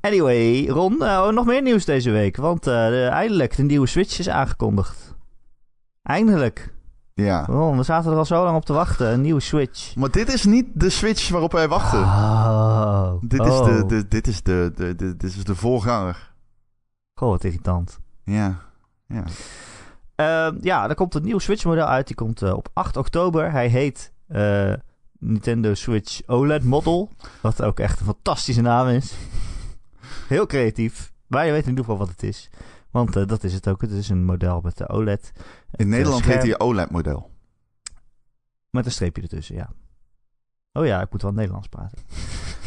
[0.00, 2.36] Anyway, Ron, eh, nog meer nieuws deze week.
[2.36, 5.14] Want eh, de- eindelijk, de nieuwe Switch is aangekondigd.
[6.02, 6.74] Eindelijk.
[7.14, 7.44] Ja.
[7.44, 9.12] Ron, we zaten er al zo lang op te wachten.
[9.12, 9.94] Een nieuwe Switch.
[9.96, 12.00] Maar dit is niet de Switch waarop wij wachten.
[12.00, 13.12] Oh.
[13.20, 13.64] Dit, is Oh.
[13.64, 16.29] de, de, dit, is de, de, de, dit is de voorganger.
[17.20, 17.98] Goh, wat irritant.
[18.24, 18.60] Ja.
[19.06, 19.24] ja.
[20.14, 22.06] Ehm, ja, er komt een nieuw Switch-model uit.
[22.06, 23.50] Die komt eh, op 8 oktober.
[23.50, 24.72] Hij heet eh,
[25.18, 27.10] Nintendo Switch OLED Model.
[27.40, 29.14] Wat ook echt een fantastische naam is.
[30.28, 31.12] Heel creatief.
[31.26, 32.50] Maar je weet in ieder geval wat het is.
[32.90, 33.80] Want eh, dat is het ook.
[33.80, 35.32] Het is een model met de OLED.
[35.70, 37.30] In Nederland scherm- heet hij OLED-model.
[38.70, 39.70] Met een streepje ertussen, ja.
[40.72, 41.98] Oh ja, ik moet wel Nederlands praten.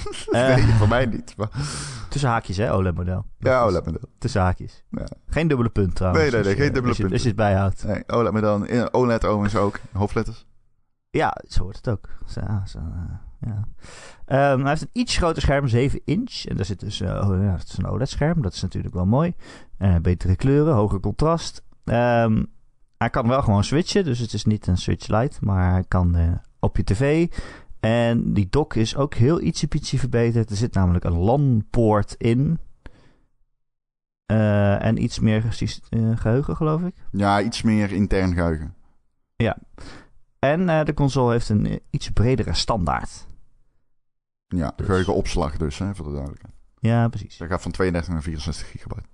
[0.25, 0.77] Dat Eh.
[0.77, 1.33] voor mij niet.
[1.37, 1.49] Maar...
[2.09, 3.25] Tussen haakjes, hè, OLED-model.
[3.39, 4.09] Ja, OLED-model.
[4.17, 4.83] Tussen haakjes.
[4.89, 5.05] Ja.
[5.27, 6.23] Geen dubbele punt trouwens.
[6.23, 7.13] Nee, nee, nee, als je- geen dubbele als je- punt.
[7.13, 7.83] Als je het bijhoudt.
[7.83, 8.91] Nee, OLED-model.
[8.91, 9.79] OLED overigens ook.
[9.91, 10.45] Hoofdletters.
[11.09, 12.09] Ja, zo wordt het ook.
[12.27, 13.63] Zo, zo, eh, ja.
[14.25, 16.45] Ehm, hij heeft een iets groter scherm, 7 inch.
[16.45, 18.41] En daar zit dus eh, oh, ja, het is een OLED-scherm.
[18.41, 19.33] Dat is natuurlijk wel mooi.
[19.77, 21.63] Eh, betere kleuren, hoger contrast.
[21.83, 22.43] Ehm,
[22.97, 25.37] hij kan wel gewoon switchen, dus het is niet een Switch Lite.
[25.41, 27.27] Maar hij kan eh, op je tv.
[27.83, 30.49] En die dock is ook heel ietsje pietje verbeterd.
[30.49, 32.59] Er zit namelijk een LAN-poort in.
[34.25, 35.57] Eh, en iets meer
[35.89, 36.95] eh, geheugen, geloof ik.
[37.11, 38.75] Ja, iets meer intern geheugen.
[40.39, 43.27] En eh, de console heeft een iets bredere standaard.
[44.47, 46.53] Ja, Dus- geheugenopslag dus, hè, voor de duidelijkheid.
[46.79, 47.37] Ja, precies.
[47.37, 49.07] Dat gaat van 32 naar 64 gigabyte.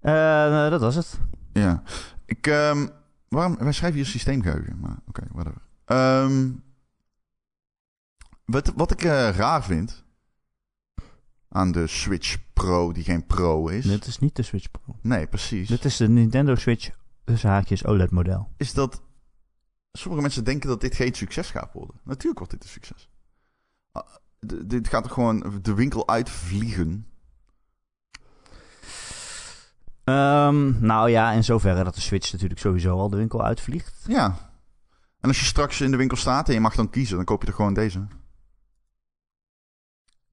[0.00, 1.20] Eh, dat was het.
[1.52, 1.82] Ja.
[2.24, 2.86] Ik, ehm,
[3.28, 5.62] waarom, wij schrijven hier systeemgeheugen, maar oké, whatever.
[5.84, 6.50] Ehm,
[8.46, 10.04] wat, wat ik eh, raar vind
[11.48, 13.84] aan de Switch Pro, die geen Pro is.
[13.84, 14.96] Dit is niet de Switch Pro.
[15.00, 15.68] Nee, precies.
[15.68, 16.90] Dit is de Nintendo Switch
[17.24, 18.48] tussen haakjes OLED model.
[18.56, 19.02] Is dat
[19.92, 22.00] sommige mensen denken dat dit geen succes gaat worden.
[22.04, 23.08] Natuurlijk wordt dit een succes.
[23.92, 24.06] Ah,
[24.64, 27.06] dit gaat er gewoon de winkel uitvliegen.
[30.04, 34.04] Ehm, nou ja, in zoverre dat de Switch natuurlijk sowieso al de winkel uitvliegt.
[34.06, 34.24] Ja.
[35.20, 37.42] En als je straks in de winkel staat en je mag dan kiezen, dan koop
[37.42, 38.06] je er gewoon deze.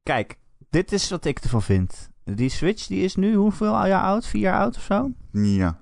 [0.03, 0.37] Kijk,
[0.69, 2.09] dit is wat ik ervan vind.
[2.23, 4.25] Die Switch die is nu hoeveel jaar oud?
[4.27, 5.11] Vier jaar oud of zo?
[5.31, 5.79] Ja.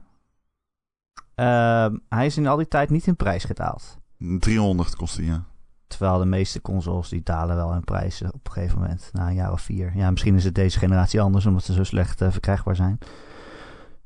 [1.36, 3.98] Ehm, hij is in al die tijd niet in prijs gedaald.
[4.40, 5.44] 300 kost die, ja.
[5.88, 9.10] Terwijl de meeste consoles die dalen wel in prijs eh, op een gegeven moment.
[9.14, 9.96] Na een jaar of vier.
[9.96, 12.98] Ja, misschien is het deze generatie anders omdat ze zo slecht eh, verkrijgbaar zijn.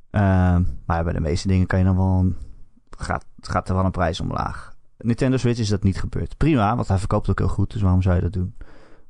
[0.10, 2.20] Ehm, maar bij de meeste dingen kan je dan wel...
[2.20, 2.38] Een,
[2.98, 4.76] gaat, gaat er wel een prijs omlaag.
[4.98, 6.38] Nintendo Switch is dat niet gebeurd.
[6.38, 7.72] Prima, want hij verkoopt ook heel goed.
[7.72, 8.56] Dus waarom zou je dat doen?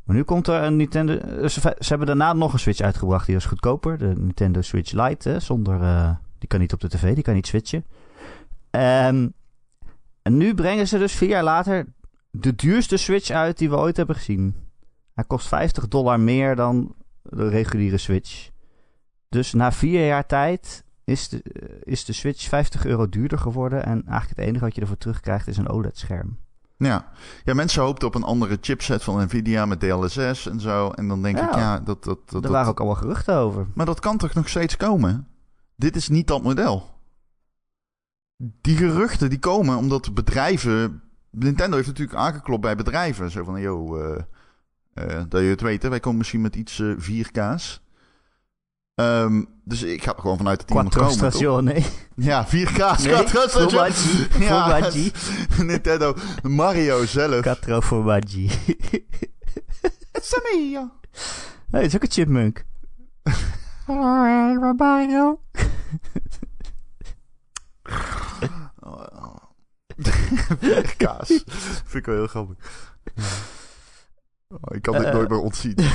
[0.05, 1.13] Maar nu komt er een Nintendo...
[1.13, 3.25] eh, Ze, hebben daarna nog een Switch uitgebracht.
[3.25, 3.97] Die was goedkoper.
[3.97, 5.29] De Nintendo Switch Lite.
[5.29, 5.81] Hè, zonder...
[5.81, 7.13] eh, die kan niet op de tv.
[7.13, 7.85] Die kan niet switchen.
[8.69, 9.27] Ehm,
[10.21, 11.85] en nu brengen ze dus vier jaar later
[12.31, 14.55] de duurste Switch uit die we ooit hebben gezien.
[15.13, 18.49] Hij kost 50 dollar meer dan de reguliere Switch.
[19.29, 23.85] Dus na vier jaar tijd is de, eh, is de Switch 50 euro duurder geworden.
[23.85, 26.37] En eigenlijk het enige wat je ervoor terugkrijgt is een OLED-scherm.
[26.77, 27.11] Ja.
[27.43, 30.89] ja, mensen hoopten op een andere chipset van Nvidia met DLSS en zo.
[30.89, 31.47] En dan denk Ja.
[31.49, 32.03] ik, ja, dat...
[32.03, 33.67] dat, dat, er dat- waren ook allemaal geruchten over.
[33.73, 35.27] Maar dat kan toch nog steeds komen?
[35.75, 36.93] Dit is niet dat model.
[38.37, 41.01] Die geruchten die komen omdat bedrijven...
[41.31, 43.31] Nintendo heeft natuurlijk aangeklopt bij bedrijven.
[43.31, 44.21] Zo van, yo, eh,
[44.93, 47.81] eh, dat je het weet, hè, wij komen misschien met iets eh 4K's.
[48.95, 51.83] Ehm, dus ik ga er gewoon vanuit dat die nog komen.
[52.15, 53.03] Ja, 4K's.
[53.03, 53.93] Nee, Quattro stagione.
[54.39, 54.89] Ja.
[55.63, 57.41] Nintendo, Mario zelf.
[57.41, 58.49] Quattro formaggi.
[60.11, 60.91] It's a mio.
[61.71, 62.65] hey, het is ook een chipmunk.
[64.77, 65.39] Mario.
[68.79, 69.35] Oh.
[70.59, 71.27] 4K's.
[71.85, 72.57] Vind ik wel heel grappig.
[74.47, 75.75] Oh, ik kan dit Eh, nooit meer ontzien.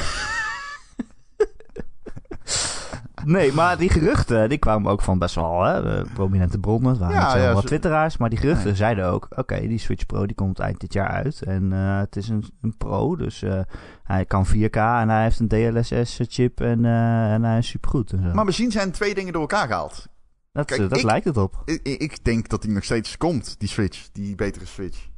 [3.25, 6.91] Nee, maar die geruchten die kwamen ook van best wel hè, eh, prominente bronnen.
[6.91, 8.75] Het waren Ja, wat twitteraars, maar die geruchten Nee.
[8.77, 9.27] zeiden ook...
[9.37, 11.43] Oké, die Switch Pro die komt eind dit jaar uit.
[11.43, 13.61] En eh, het is een, een Pro, dus eh,
[14.03, 18.13] hij kan 4K en hij heeft een DLSS-chip en, en hij is supergoed.
[18.13, 18.35] En zo.
[18.35, 20.07] Maar misschien zijn twee dingen door elkaar gehaald.
[20.53, 21.63] dat kijk, dat ik- lijkt het op.
[21.65, 24.09] Ik, ik- ik denk dat die nog steeds komt, die Switch.
[24.13, 25.09] Die betere Switch.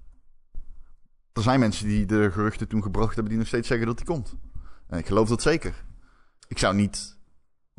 [1.33, 3.29] Er zijn mensen die de geruchten toen gebracht hebben...
[3.29, 4.35] die nog steeds zeggen dat die komt.
[4.89, 5.75] En ik geloof dat zeker.
[6.49, 7.21] ik zou niet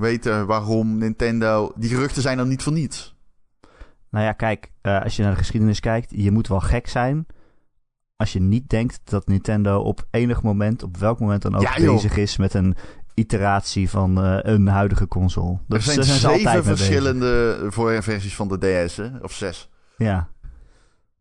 [0.03, 1.71] weten waarom Nintendo...
[1.75, 3.15] Die geruchten zijn er niet voor niets.
[4.09, 7.25] Nou ja, kijk, eh, als je naar de geschiedenis kijkt, je moet wel gek zijn
[8.23, 11.75] als je niet denkt dat Nintendo op enig moment, op welk moment dan ook, Ja,
[11.75, 12.75] bezig is met een
[13.13, 15.59] iteratie van eh, een huidige console.
[15.69, 19.09] Er zijn daar ze altijd zeven verschillende voorversies van de DS, hè?
[19.21, 19.69] of zes.
[19.97, 20.29] Ja.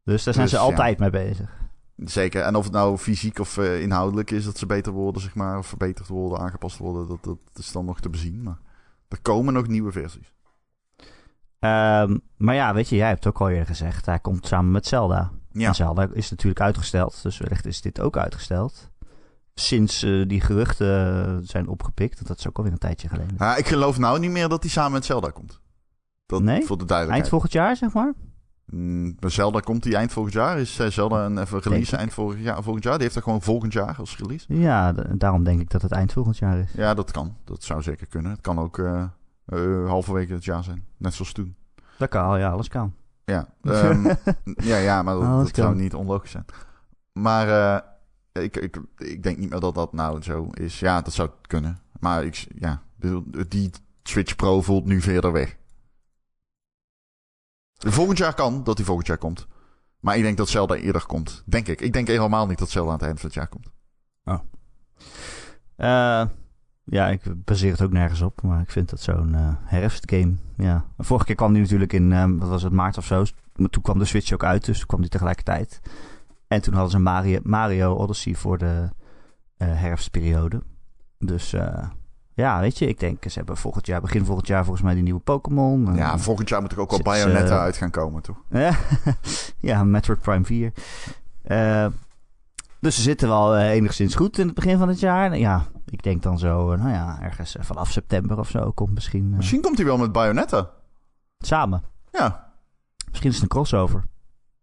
[0.04, 0.70] Dus daar zijn Dus, ze ja.
[0.70, 1.60] altijd mee bezig.
[1.96, 2.42] Zeker.
[2.42, 5.58] En of het nou fysiek of eh, inhoudelijk is dat ze beter worden, zeg maar,
[5.58, 8.42] of verbeterd worden, aangepast worden, dat, dat is dan nog te bezien.
[8.42, 8.58] Maar
[9.12, 10.34] er komen nog nieuwe versies.
[11.58, 14.86] Ehm, maar ja, weet je, jij hebt ook al eerder gezegd, hij komt samen met
[14.86, 15.30] Zelda.
[15.50, 15.68] Ja.
[15.68, 18.90] En Zelda is natuurlijk uitgesteld, dus wellicht is dit ook uitgesteld.
[19.54, 23.34] Sinds eh, die geruchten eh, zijn opgepikt, dat is ook alweer een tijdje geleden.
[23.38, 25.60] Ja, ik geloof nou niet meer dat hij samen met Zelda komt.
[26.26, 26.64] Dat Nee?
[26.64, 27.10] voor de duidelijkheid.
[27.10, 28.12] Eind volgend jaar, zeg maar?
[28.66, 30.58] Mm, bij Zelda komt die eind volgend jaar.
[30.58, 32.94] Is eh, Zelda een even release eind volgend jaar, volgend jaar?
[32.94, 34.44] Die heeft er gewoon volgend jaar als release.
[34.48, 36.72] Ja, daarom denk ik dat het eind volgend jaar is.
[36.72, 37.36] Ja, dat kan.
[37.44, 38.30] Dat zou zeker kunnen.
[38.32, 39.04] Het kan ook eh
[39.44, 40.84] eh, halverwege het jaar zijn.
[40.96, 41.54] Net zoals toen.
[41.98, 42.94] Dat kan, ja, alles kan.
[43.24, 44.04] Ja, ehm,
[44.70, 46.44] ja, ja maar dat, dat zou niet onlogisch zijn.
[47.12, 47.84] Maar
[48.32, 50.80] ik, ik, ik denk niet meer dat dat nou zo is.
[50.80, 51.78] Ja, dat zou kunnen.
[52.00, 52.82] Maar ik, ja,
[53.48, 53.70] die
[54.02, 55.56] Switch Pro voelt nu verder weg.
[57.86, 59.46] Volgend jaar kan dat hij volgend jaar komt.
[60.00, 61.42] Maar ik denk dat Zelda eerder komt.
[61.46, 61.80] Denk ik.
[61.80, 63.70] Ik denk helemaal niet dat Zelda aan het eind van het jaar komt.
[65.76, 66.24] Eh,
[66.84, 70.34] ja, ik baseer het ook nergens op, maar ik vind dat zo'n eh, herfstgame.
[70.56, 70.84] Ja.
[70.98, 73.24] Vorige keer kwam die natuurlijk in, eh, wat was het, maart of zo.
[73.56, 75.80] Maar toen kwam de Switch ook uit, dus toen kwam die tegelijkertijd.
[76.48, 78.88] En toen hadden ze Mario, Mario Odyssey voor de
[79.56, 80.62] eh, herfstperiode.
[81.18, 81.56] Dus
[82.34, 85.02] ja, weet je, ik denk, ze hebben volgend jaar, begin volgend jaar volgens mij die
[85.02, 85.94] nieuwe Pokémon.
[85.94, 88.36] Ja, volgend jaar moet er ook wel Bayonetta uit gaan komen, toch?
[88.50, 88.76] Ja,
[89.70, 90.72] ja, Metroid Prime 4.
[91.42, 91.86] Eh,
[92.80, 95.38] dus ze zitten wel eh, enigszins goed in het begin van het jaar.
[95.38, 99.28] Ja, ik denk dan zo, eh, nou ja, ergens vanaf september of zo komt misschien
[99.30, 100.70] Misschien komt hij wel met Bayonetta.
[101.38, 101.82] samen.
[102.12, 102.52] Ja.
[103.08, 104.04] Misschien is het een crossover.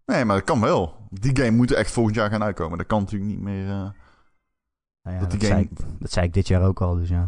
[0.05, 0.95] Nee, maar dat kan wel.
[1.09, 2.77] Die game moet echt volgend jaar gaan uitkomen.
[2.77, 3.65] Dat kan natuurlijk niet meer...
[3.65, 6.95] Nou ja, Dat dat, die zei game- ik, dat zei ik dit jaar ook al,
[6.95, 7.27] dus ja.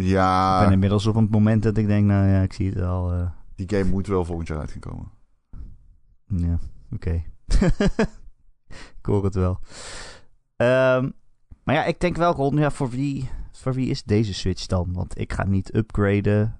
[0.00, 2.82] Ja, ik ben inmiddels op een moment dat ik denk, nou ja, ik zie het
[2.82, 3.12] al.
[3.12, 5.10] eh, die game moet wel volgend jaar uit gaan komen.
[6.26, 6.58] Ja,
[6.92, 7.10] oké.
[8.98, 9.60] ik hoor het wel.
[10.56, 11.10] Ehm,
[11.64, 14.92] maar ja, ik denk wel, Ron, ja, voor wie, voor wie is deze Switch dan?
[14.92, 16.58] Want ik ga niet upgraden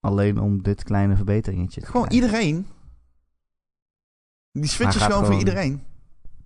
[0.00, 2.26] alleen om dit kleine verbeteringetje te Gewoon krijgen.
[2.26, 2.66] iedereen.
[4.52, 5.82] Die Switch is gewoon voor iedereen.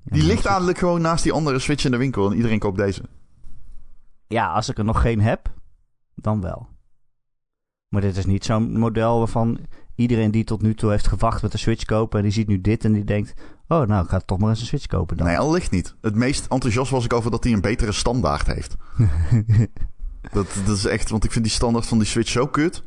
[0.04, 2.76] Ja, Die ligt eigenlijk gewoon naast die andere Switch in de winkel en iedereen koopt
[2.76, 3.02] deze.
[4.32, 5.52] Ja, als ik er nog geen heb,
[6.14, 6.68] dan wel.
[7.88, 9.58] Maar dit is niet zo'n model waarvan
[9.94, 12.18] iedereen die tot nu toe heeft gewacht met de Switch kopen...
[12.18, 13.34] en die ziet nu dit en die denkt...
[13.68, 15.26] oh, nou, ik ga toch maar eens een Switch kopen dan.
[15.26, 15.96] Nee, al ligt niet.
[16.00, 18.76] Het meest enthousiast was ik over dat hij een betere standaard heeft.
[20.32, 22.82] Dat, dat is echt, want ik vind die standaard van die Switch zo kut.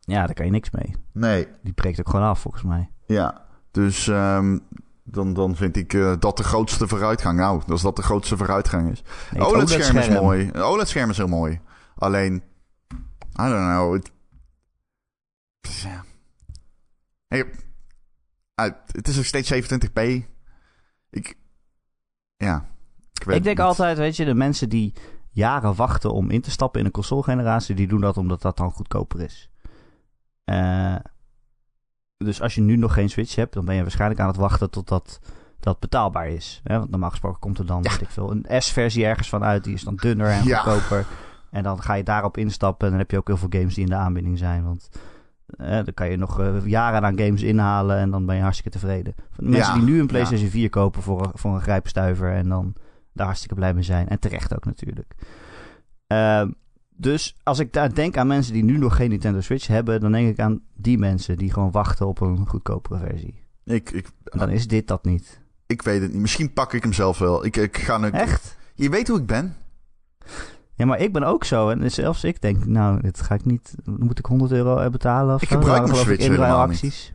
[0.00, 0.94] ja, daar kan je niks mee.
[1.12, 1.48] Nee.
[1.62, 2.90] Die breekt ook gewoon af, volgens mij.
[3.06, 4.58] Ja, dus ehm,
[5.04, 7.38] dan, dan vind ik eh, dat de grootste vooruitgang.
[7.38, 9.02] Nou, als dat de grootste vooruitgang is.
[9.02, 10.50] Nee, het OLED-scherm is mooi.
[10.52, 11.60] Een OLED-scherm is heel mooi.
[11.96, 12.42] Alleen,
[13.40, 13.98] I don't know.
[15.60, 16.04] Ja.
[17.28, 17.46] Hey,
[18.86, 20.00] het is nog steeds 27p.
[21.10, 21.36] Ik,
[22.36, 22.70] ja.
[23.12, 23.60] Ik, denk niet.
[23.60, 24.94] altijd, weet je, de mensen die
[25.30, 28.70] jaren wachten om in te stappen in een console-generatie, die doen dat omdat dat dan
[28.70, 29.50] goedkoper is.
[30.44, 30.96] Eh,
[32.24, 34.70] dus als je nu nog geen Switch hebt, dan ben je waarschijnlijk aan het wachten
[34.70, 35.20] totdat
[35.60, 36.60] dat betaalbaar is.
[36.64, 36.78] Hè?
[36.78, 39.74] Want normaal gesproken komt er dan, weet ik veel, een S-versie ergens van uit, die
[39.74, 40.58] is dan dunner en Ja.
[40.58, 41.06] goedkoper.
[41.50, 43.84] En dan ga je daarop instappen en dan heb je ook heel veel games die
[43.84, 44.64] in de aanbieding zijn.
[44.64, 44.88] Want
[45.56, 48.78] eh, dan kan je nog eh, jaren aan games inhalen en dan ben je hartstikke
[48.78, 49.14] tevreden.
[49.36, 52.74] Mensen Ja, die nu een PlayStation 4 kopen voor, een- voor een grijpstuiver en dan
[53.12, 54.08] daar hartstikke blij mee zijn.
[54.08, 55.14] En terecht ook natuurlijk.
[56.06, 56.50] Ehm,
[56.96, 60.12] dus als ik daar denk aan mensen die nu nog geen Nintendo Switch hebben, dan
[60.12, 63.44] denk ik aan die mensen die gewoon wachten op een goedkopere versie.
[63.64, 65.40] Ik, ik, En dan is dit dat niet.
[65.66, 66.20] ik weet het niet.
[66.20, 67.44] Misschien pak ik hem zelf wel.
[67.44, 68.08] Ik, ik ga nu...
[68.08, 68.56] Echt?
[68.74, 69.56] Je weet hoe ik ben.
[70.74, 71.68] Ja, maar ik ben ook zo.
[71.68, 73.74] En zelfs ik denk, nou, dit ga ik niet.
[73.84, 77.12] Moet ik 100 euro betalen of Ik gebruik waren mijn ik Switch helemaal inruilacties.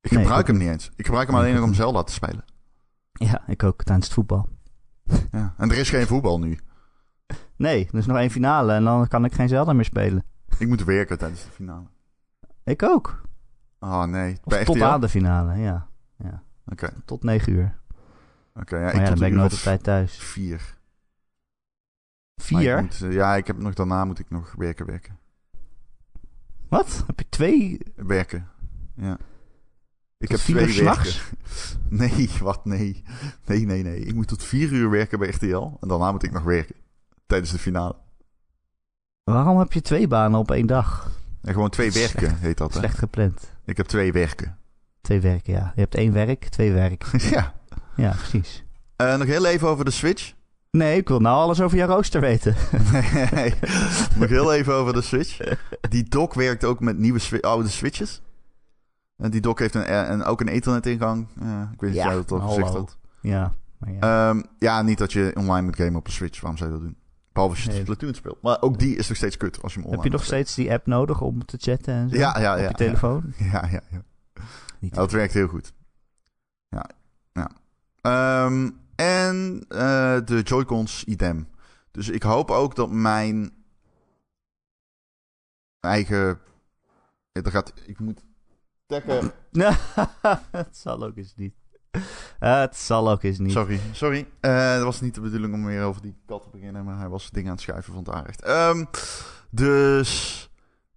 [0.00, 0.90] Ik Nee, gebruik ik- hem niet eens.
[0.96, 2.44] Ik gebruik hem alleen ik nog om Zelda te spelen.
[3.12, 4.48] Ja, ik ook tijdens het voetbal.
[5.32, 5.54] Ja.
[5.58, 6.58] En er is geen voetbal nu.
[7.56, 10.24] Nee, er is nog één finale en dan kan ik geen Zelda meer spelen.
[10.58, 11.86] Ik moet werken tijdens de finale.
[12.64, 13.22] Ik ook.
[13.78, 14.32] Oh nee.
[14.32, 15.88] Of Bij tot aan de finale, ja.
[16.66, 16.92] Oké.
[17.04, 17.78] Tot 9 uur.
[18.54, 20.16] Oké, ja, ik ja, dan ben ik nooit op tijd thuis.
[20.18, 20.56] Vier.
[22.50, 22.82] Maar ik Vier?
[22.82, 25.18] moet, eh, ja, ik heb nog daarna moet ik nog werken, werken.
[26.68, 27.04] Wat?
[27.06, 27.78] Heb je twee?
[27.96, 28.48] Werken.
[28.96, 29.12] Ja.
[30.18, 31.04] Ik Tot heb vier twee uur werken.
[31.04, 31.32] s'nachts?
[31.88, 32.64] Nee, wat?
[32.64, 33.04] Nee.
[33.46, 33.98] Nee, nee, nee.
[33.98, 35.76] Ik moet tot vier uur werken bij RTL.
[35.80, 36.74] En daarna moet ik nog werken.
[37.34, 37.94] Tijdens de finale.
[39.24, 41.10] Waarom heb je twee banen op één dag?
[41.42, 42.12] En gewoon twee Slecht.
[42.20, 42.78] werken heet dat, hè?
[42.78, 43.50] Slecht gepland.
[43.64, 44.56] Ik heb twee werken.
[45.00, 45.72] Twee werken, ja.
[45.74, 47.04] Je hebt één werk, twee werk.
[47.36, 47.54] ja.
[47.96, 48.64] Ja, precies.
[48.96, 50.32] Eh, nog heel even over de Switch.
[50.70, 52.54] Nee, ik wil nou alles over jouw rooster weten.
[53.34, 53.54] nee,
[54.18, 55.40] nog heel even over de Switch.
[55.88, 58.22] Die dock werkt ook met nieuwe swi- oude Switches.
[59.16, 61.28] En die dock heeft een, een, ook een Ethernet-ingang.
[61.40, 62.98] Eh, ik weet niet of Ja, jij dat al gezegd had.
[63.20, 64.28] Ja, maar ja.
[64.28, 66.40] Ehm, ja, niet dat je online moet gamen op een Switch.
[66.40, 66.96] Waarom zou je dat doen?
[67.34, 67.80] Behalve als je Nee.
[67.80, 68.42] Splatoon speelt.
[68.42, 70.54] Maar ook die is nog steeds kut als je hem online heb je nog steeds
[70.54, 72.16] die app nodig om te chatten en zo?
[72.16, 73.34] Ja, ja, Op ja, je telefoon?
[73.52, 74.02] Ja, ja, ja.
[74.78, 74.94] Niet.
[74.94, 75.72] Dat werkt heel goed.
[76.68, 76.90] Ja,
[77.32, 77.50] ja.
[78.00, 81.48] Ehm, en eh, de Joy-Cons idem.
[81.90, 83.52] Dus ik hoop ook dat mijn
[85.80, 86.38] eigen...
[87.32, 87.72] Ja, dat gaat...
[87.86, 88.24] Ik moet
[88.86, 89.32] tekken...
[90.50, 91.54] het zal ook eens niet.
[92.38, 93.52] het zal ook eens niet.
[93.52, 94.26] Sorry, sorry.
[94.40, 97.08] Eh, dat was niet de bedoeling om weer over die kat te beginnen, maar hij
[97.08, 98.42] was dingen aan het schuiven van het aanrecht.
[98.42, 98.84] Ehm,
[99.50, 100.50] dus,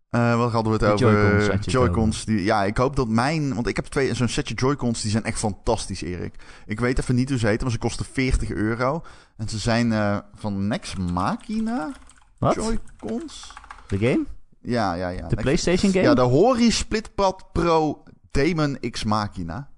[0.10, 1.60] eh, wat hadden we het over?
[1.60, 2.26] Joy-Cons.
[2.26, 5.24] Die, ja, ik hoop dat mijn, want ik heb twee, zo'n setje Joy-Cons, die zijn
[5.24, 6.36] echt fantastisch, Erik.
[6.66, 9.04] Ik weet even niet hoe ze heten, maar ze kosten 40 euro.
[9.38, 11.92] En ze zijn eh, van Nex Machina
[12.38, 12.56] Wat?
[12.56, 13.54] Joy-Cons.
[13.88, 14.26] De game?
[14.62, 15.28] Ja, ja, ja.
[15.28, 16.04] De PlayStation game?
[16.04, 19.70] Ja, de Hori Splitpad Pro Demon X Machina.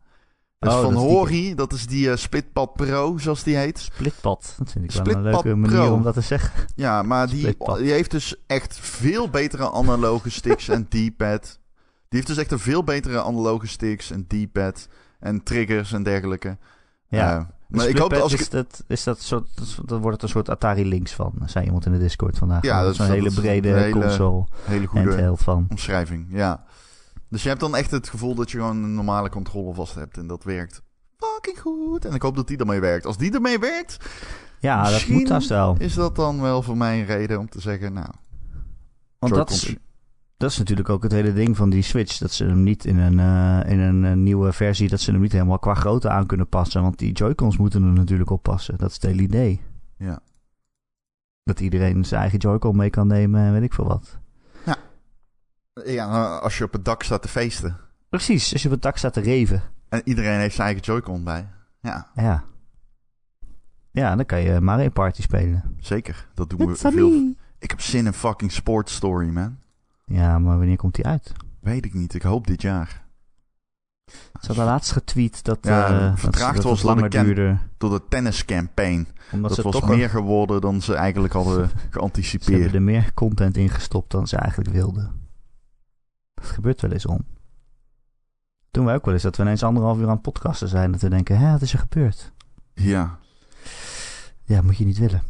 [0.59, 3.55] Dus Oh, van dat is die- Hori, dat is die eh, Splitpad Pro, zoals die
[3.55, 3.79] heet.
[3.79, 4.53] Splitpad.
[4.57, 5.93] Dat vind ik wel Splitpad een leuke manier Pro.
[5.93, 6.51] om dat te zeggen.
[6.75, 11.59] Ja, maar die, die heeft dus echt veel betere analoge sticks en D-pad.
[11.81, 14.87] Die heeft dus echt een veel betere analoge sticks en D-pad
[15.19, 16.57] en triggers en dergelijke.
[17.07, 17.37] Ja.
[17.37, 18.39] Eh, maar ik hoop dat als ik...
[18.39, 19.47] is, dat, is dat soort,
[19.85, 22.63] dat wordt het een soort Atari Links van, zei iemand in de Discord vandaag.
[22.63, 25.65] Ja, dat is- dat hele een brede hele console Hele goede handheld van.
[25.69, 26.63] omschrijving, ja.
[27.29, 30.17] Dus je hebt dan echt het gevoel dat je gewoon een normale controle vast hebt.
[30.17, 30.81] En dat werkt
[31.17, 32.05] fucking goed.
[32.05, 33.05] En ik hoop dat die ermee werkt.
[33.05, 33.97] Als die ermee werkt,
[34.59, 35.75] Ja, dat moet dat wel.
[35.79, 38.09] is dat dan wel voor mij een reden om te zeggen, nou...
[39.19, 39.75] Want dat is,
[40.37, 42.17] dat is natuurlijk ook het hele ding van die Switch.
[42.17, 45.21] Dat ze hem niet in een, eh, in een eh, nieuwe versie, dat ze hem
[45.21, 46.81] niet helemaal qua grootte aan kunnen passen.
[46.81, 48.77] Want die Joy-Cons moeten er natuurlijk op passen.
[48.77, 49.61] Dat is het hele idee.
[49.97, 50.19] Ja.
[51.43, 54.19] Dat iedereen zijn eigen Joy-Con mee kan nemen en weet ik veel wat.
[55.85, 57.77] Ja, nou, als je op het dak staat te feesten
[58.09, 59.63] Precies, als je op het dak staat te reven.
[59.89, 61.47] en iedereen heeft zijn eigen Joy-Con bij.
[61.81, 62.43] Ja, Ja.
[63.91, 65.75] Ja, dan kan je Mario Party spelen.
[65.79, 66.27] zeker.
[66.33, 67.33] Dat doen we It's veel.
[67.59, 69.57] Ik heb zin in fucking Sports Story, man.
[70.05, 71.31] Ja, maar wanneer komt die uit?
[71.59, 72.13] Weet ik niet.
[72.13, 73.07] Ik hoop dit jaar.
[74.41, 77.25] Ze hadden laatst getweet dat, Ja, eh, dat, vertraagd dat was het door de langer
[77.25, 77.57] duurde.
[77.77, 79.07] Door de tenniscampaign.
[79.31, 82.73] Omdat Dat ze was toch meer geworden dan ze eigenlijk hadden Ze hebben geanticipeerd.
[82.73, 85.28] er meer content in gestopt dan ze eigenlijk wilden.
[86.41, 87.25] Dat gebeurt wel eens om.
[88.71, 90.91] Doen wij ook wel eens dat we ineens anderhalf uur aan het podcasten zijn.
[90.91, 92.31] Dat we denken, hè, wat is er gebeurd?
[92.73, 93.17] Ja.
[94.43, 95.21] Ja, moet je niet willen.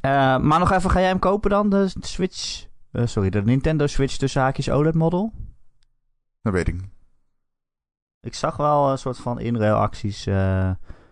[0.00, 1.70] Eh, maar nog even, ga jij hem kopen dan?
[1.70, 5.32] De Switch, eh, sorry, de Nintendo Switch tussen haakjes OLED model?
[6.42, 6.80] Dat weet ik.
[8.20, 10.26] Ik zag wel een soort van inruilacties.
[10.26, 10.34] eh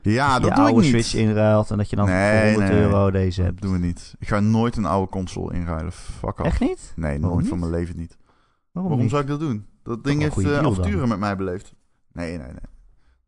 [0.03, 0.89] Ja, je dat doe ik oude niet.
[0.91, 2.89] Switch inruilt en dat je dan Nee, voor 100 nee, nee.
[2.91, 3.63] euro deze Dat hebt.
[3.63, 4.15] doen we niet.
[4.19, 5.93] Ik ga nooit een oude console inruilen.
[5.93, 6.49] Fuck off.
[6.49, 6.93] Echt niet?
[6.97, 8.17] Nee, nooit van mijn leven niet.
[8.73, 9.67] Waarom, zou ik dat doen?
[9.83, 11.09] Dat ding heeft deal avonturen dan.
[11.09, 11.75] met mij beleefd.
[12.13, 12.61] Nee, nee, nee.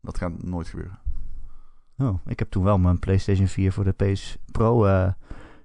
[0.01, 0.99] Dat gaat nooit gebeuren.
[1.97, 5.11] Oh, ik heb toen wel mijn PlayStation 4 voor de PS Pro eh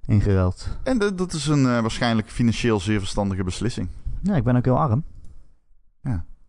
[0.04, 0.78] ingeruild.
[0.82, 3.88] En dat- dat is een eh, waarschijnlijk financieel zeer verstandige beslissing.
[4.22, 5.04] Ja, ik ben ook heel arm.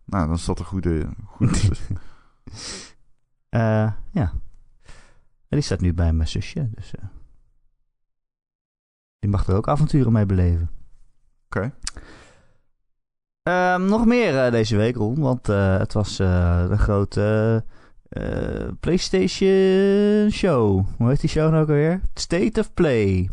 [0.06, 2.00] Nou, dan is dat een goede, goede beslissing.
[3.50, 4.32] Eh, ja.
[5.48, 6.94] En die staat nu bij mijn zusje, dus...
[9.20, 10.70] die mag er ook avonturen mee beleven.
[11.46, 11.74] Oké.
[13.44, 17.64] Ehm, nog meer eh, deze week, Ron, want eh, het was eh, de grote
[18.80, 20.86] PlayStation Show.
[20.98, 22.02] Hoe heet die show nou ook alweer?
[22.14, 23.30] State of Play.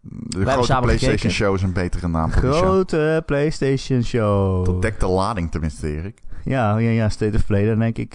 [0.00, 1.30] De grote PlayStation gekeken.
[1.30, 2.56] Show is een betere naam voor show.
[2.56, 4.64] Grote PlayStation Show.
[4.64, 6.22] Dat dekt de lading tenminste, Erik.
[6.44, 7.66] Ja, ja, ja, State of Play.
[7.66, 8.12] Dan denk ik,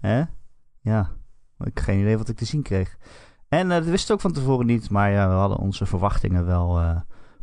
[0.00, 0.22] hè?
[0.80, 1.10] Ja,
[1.58, 2.96] ik heb geen idee wat ik te zien kreeg.
[3.48, 6.80] En dat wist ik ook van tevoren niet, maar ja, we hadden onze verwachtingen wel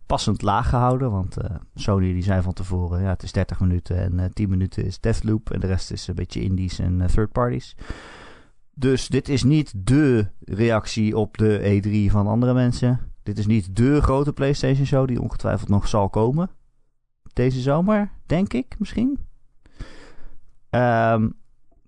[0.09, 1.11] passend laag gehouden.
[1.11, 4.49] Want eh, Sony die zei van tevoren, ja, het is 30 minuten en eh 10
[4.49, 5.51] minuten is Deathloop.
[5.51, 7.75] En de rest is een beetje indies en eh, third parties.
[8.73, 12.99] Dus dit is niet de reactie op de E3 van andere mensen.
[13.23, 16.49] Dit is niet de grote PlayStation Show die ongetwijfeld nog zal komen.
[17.33, 19.19] Deze zomer, denk ik misschien.
[20.69, 21.29] Ehm,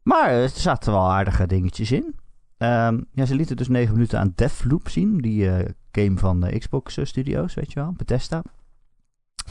[0.03, 2.15] maar er zaten wel aardige dingetjes in.
[2.57, 5.17] Ehm, ja, ze lieten dus 9 minuten aan Deathloop zien.
[5.17, 7.93] Die eh, game van de Xbox eh, Studios, weet je wel.
[7.97, 8.43] Bethesda.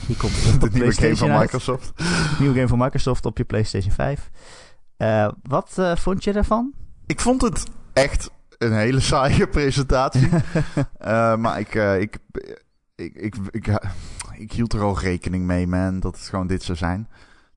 [0.07, 1.38] Die komt op De nieuwe game van.
[1.38, 1.93] Microsoft.
[2.41, 4.30] Nieuwe game van Microsoft op je PlayStation 5.
[4.97, 6.72] Eh, wat eh, vond je daarvan?
[7.07, 10.28] Ik vond het echt een hele saaie presentatie.
[10.99, 12.18] Eh, maar ik, eh, ik,
[12.95, 13.80] ik, ik, ik,
[14.38, 17.09] ik, hield er al rekening mee, man, dat het gewoon dit zou zijn.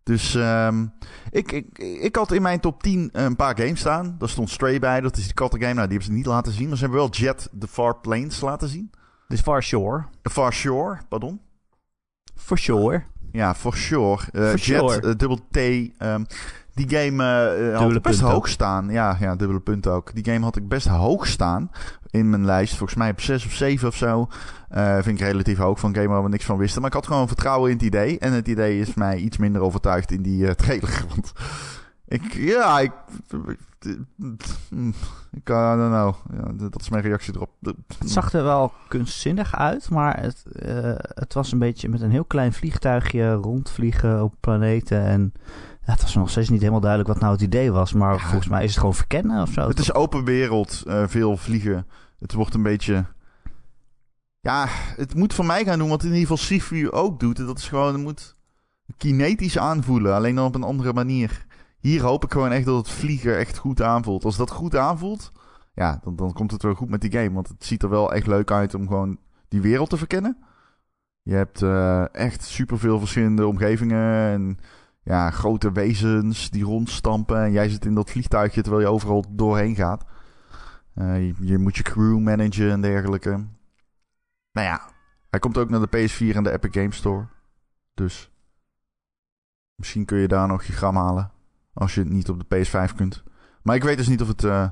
[0.03, 0.85] Dus ehm,
[1.31, 4.15] ik, ik, ik had in mijn top 10 een paar games staan.
[4.19, 5.73] Daar stond Stray bij, dat is die kattengame.
[5.73, 6.67] Nou, die hebben ze niet laten zien.
[6.67, 8.91] Maar ze hebben wel Jet The Far Plains laten zien.
[9.27, 10.05] Dus Far Shore.
[10.21, 11.41] The Far Shore, pardon.
[12.35, 13.03] For sure.
[13.31, 14.21] Ja, for sure.
[14.31, 15.01] Uh, For Jet, sure.
[15.01, 15.57] eh, dubbel T.
[15.57, 16.23] ehm,
[16.73, 18.47] die game eh, had Dubbele ik best hoog ook.
[18.47, 18.89] staan.
[18.89, 20.15] Ja, ja, dubbele punt ook.
[20.15, 21.71] Die game had ik best hoog staan
[22.09, 22.75] in mijn lijst.
[22.75, 24.27] Volgens mij op 6 of 7 of zo.
[24.69, 26.81] Eh, vind ik relatief hoog van een game waar we niks van wisten.
[26.81, 28.19] Maar ik had gewoon vertrouwen in het idee.
[28.19, 31.05] En het idee is mij iets minder overtuigd in die eh, trailer.
[31.09, 31.33] Want
[32.07, 32.91] ik, ja, ik...
[35.31, 36.15] Ik, I don't know.
[36.33, 37.49] Ja, dat is mijn reactie erop.
[37.61, 42.11] Het zag er wel kunstzinnig uit, maar het, eh, het was een beetje met een
[42.11, 45.05] heel klein vliegtuigje rondvliegen op planeten.
[45.05, 45.33] En
[45.83, 47.93] het was nog steeds niet helemaal duidelijk wat nou het idee was.
[47.93, 48.19] Maar Ja.
[48.19, 49.67] volgens mij is het gewoon verkennen of zo.
[49.67, 51.87] Het is open wereld, eh, veel vliegen.
[52.19, 53.05] Het wordt een beetje.
[54.39, 54.65] Ja,
[54.95, 57.39] het moet voor mij gaan doen wat in ieder geval Sifu ook doet.
[57.39, 58.35] En Dat is gewoon, het moet
[58.97, 61.45] kinetisch aanvoelen, alleen dan op een andere manier.
[61.79, 64.25] Hier hoop ik gewoon echt dat het vliegen echt goed aanvoelt.
[64.25, 65.31] Als dat goed aanvoelt,
[65.73, 67.31] ja, dan, dan komt het wel goed met die game.
[67.33, 69.17] Want het ziet er wel echt leuk uit om gewoon
[69.47, 70.37] die wereld te verkennen.
[71.21, 74.59] Je hebt eh, echt superveel verschillende omgevingen en
[75.03, 77.43] ja, grote wezens die rondstampen.
[77.43, 80.05] En jij zit in dat vliegtuigje terwijl je overal doorheen gaat.
[80.93, 83.29] Eh, je, moet je crew managen en dergelijke.
[84.51, 84.81] Nou ja,
[85.29, 87.25] hij komt ook naar de PS4 en de Epic Games Store.
[87.93, 88.31] Dus
[89.75, 91.31] misschien kun je daar nog je gram halen.
[91.73, 93.23] Als je het niet op de PS5 kunt.
[93.63, 94.43] Maar ik weet dus niet of het...
[94.43, 94.69] eh,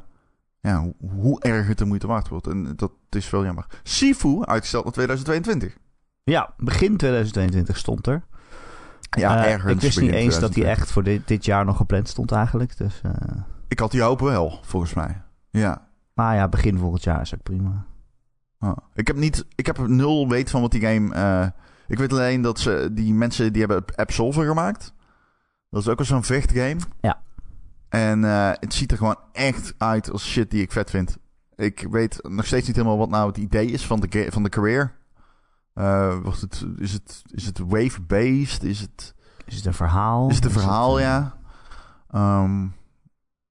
[0.59, 2.47] ja, hoe, hoe erg het de moeite waard wordt.
[2.47, 3.65] En dat is wel jammer.
[3.83, 5.77] Sifu, uitgesteld naar 2022.
[6.23, 8.23] Ja, begin 2022 stond er.
[9.17, 10.77] Ja, Eh, ergens Ik wist niet eens dat 2022.
[10.77, 12.77] echt voor dit, dit jaar nog gepland stond eigenlijk.
[12.77, 13.11] Dus, eh,
[13.67, 15.21] Ik had die hoop wel, volgens mij.
[15.49, 15.87] Ja.
[16.13, 17.85] maar ja, begin volgend jaar is ook prima.
[18.59, 18.77] Oh.
[18.93, 21.13] Ik heb niet, ik heb nul weet van wat die game.
[21.13, 21.47] eh,
[21.87, 24.93] ik weet alleen dat ze die mensen die hebben Absolver gemaakt.
[25.69, 26.79] Dat is ook wel zo'n vechtgame.
[27.01, 27.21] Ja.
[27.89, 31.17] En het ziet er gewoon echt uit als shit die ik vet vind.
[31.55, 34.49] Ik weet nog steeds niet helemaal wat nou het idee is van de, van de
[34.49, 34.91] career.
[35.73, 38.63] Eh, wordt het, is, het, is het wave-based?
[38.63, 39.15] Is het,
[39.45, 40.29] Is het een verhaal?
[40.29, 41.37] is het een verhaal, eh, ja?
[42.09, 42.67] Ehm,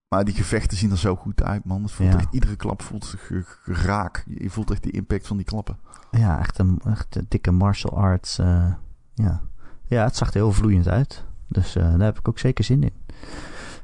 [0.08, 1.82] maar die gevechten zien er zo goed uit, man.
[1.82, 2.18] Het voelt Ja.
[2.18, 3.30] echt, iedere klap voelt zich
[3.64, 4.24] raak.
[4.26, 5.78] Je voelt echt die impact van die klappen.
[6.10, 8.38] Ja, echt een, echt een dikke martial arts.
[8.38, 8.72] eh,
[9.14, 9.40] ja.
[9.86, 11.24] ja, het zag er heel vloeiend uit.
[11.48, 12.94] Dus daar heb ik ook zeker zin in.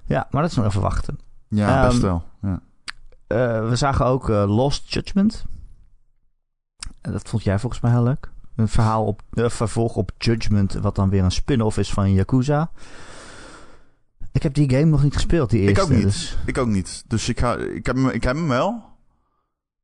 [0.04, 1.18] Ja, maar dat is nog even wachten.
[1.48, 2.24] Ja, Ehm, best wel.
[2.42, 2.60] Ja.
[3.68, 5.44] We zagen ook Lost Judgment.
[7.12, 8.30] Dat vond jij volgens mij heel leuk.
[8.56, 12.70] Een verhaal op, een vervolg op Judgment, wat dan weer een spin-off is van Yakuza.
[14.32, 15.82] Ik heb die game nog niet gespeeld, die Ik eerste.
[15.82, 16.02] ook niet.
[16.02, 17.04] Dus, Ik ook niet.
[17.06, 18.84] Dus ik, ga, ik, heb, hem, ik heb hem wel.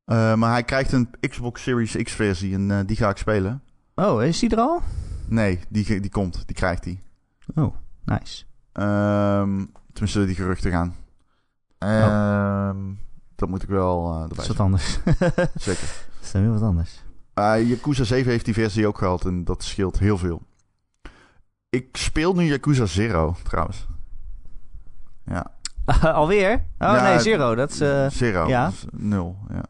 [0.04, 3.62] Eh, maar hij krijgt een Xbox Series X versie en eh, die ga ik spelen.
[3.94, 4.82] oh, is die er al?
[5.26, 6.42] Nee, die, die komt.
[6.46, 7.02] Die krijgt hij.
[7.54, 8.44] Oh, nice.
[8.72, 10.94] Ehm tenminste, die geruchten gaan.
[11.78, 12.92] Ehm
[13.36, 14.98] Dat moet ik wel Dat erbij is wat anders.
[15.54, 15.86] Zeker.
[16.14, 17.02] dat is dan weer wat anders.
[17.42, 20.42] Eh, Yakuza 7 heeft die versie ook gehad en dat scheelt heel veel.
[21.68, 23.86] Ik speel nu Yakuza Zero, trouwens.
[25.24, 25.50] Ja.
[26.02, 26.52] Alweer?
[26.54, 27.54] Oh Ja, nee, Zero.
[27.54, 28.48] Dat is, Zero.
[28.48, 28.68] ja.
[28.68, 29.64] is nul, ja.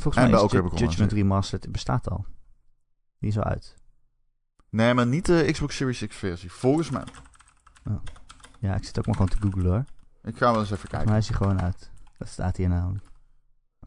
[0.00, 1.12] volgens en mij is Ju- Judgment.
[1.12, 2.24] Remastered bestaat al.
[3.18, 3.76] Die is al uit.
[4.70, 6.52] Nee, maar niet de Xbox Series X versie.
[6.52, 7.04] Volgens mij.
[8.58, 9.84] Ja, ik zit ook maar gewoon te googlen hoor.
[10.22, 11.08] Ik ga wel eens even kijken.
[11.08, 11.90] mij is hij gewoon uit.
[12.18, 13.04] Dat staat hier namelijk.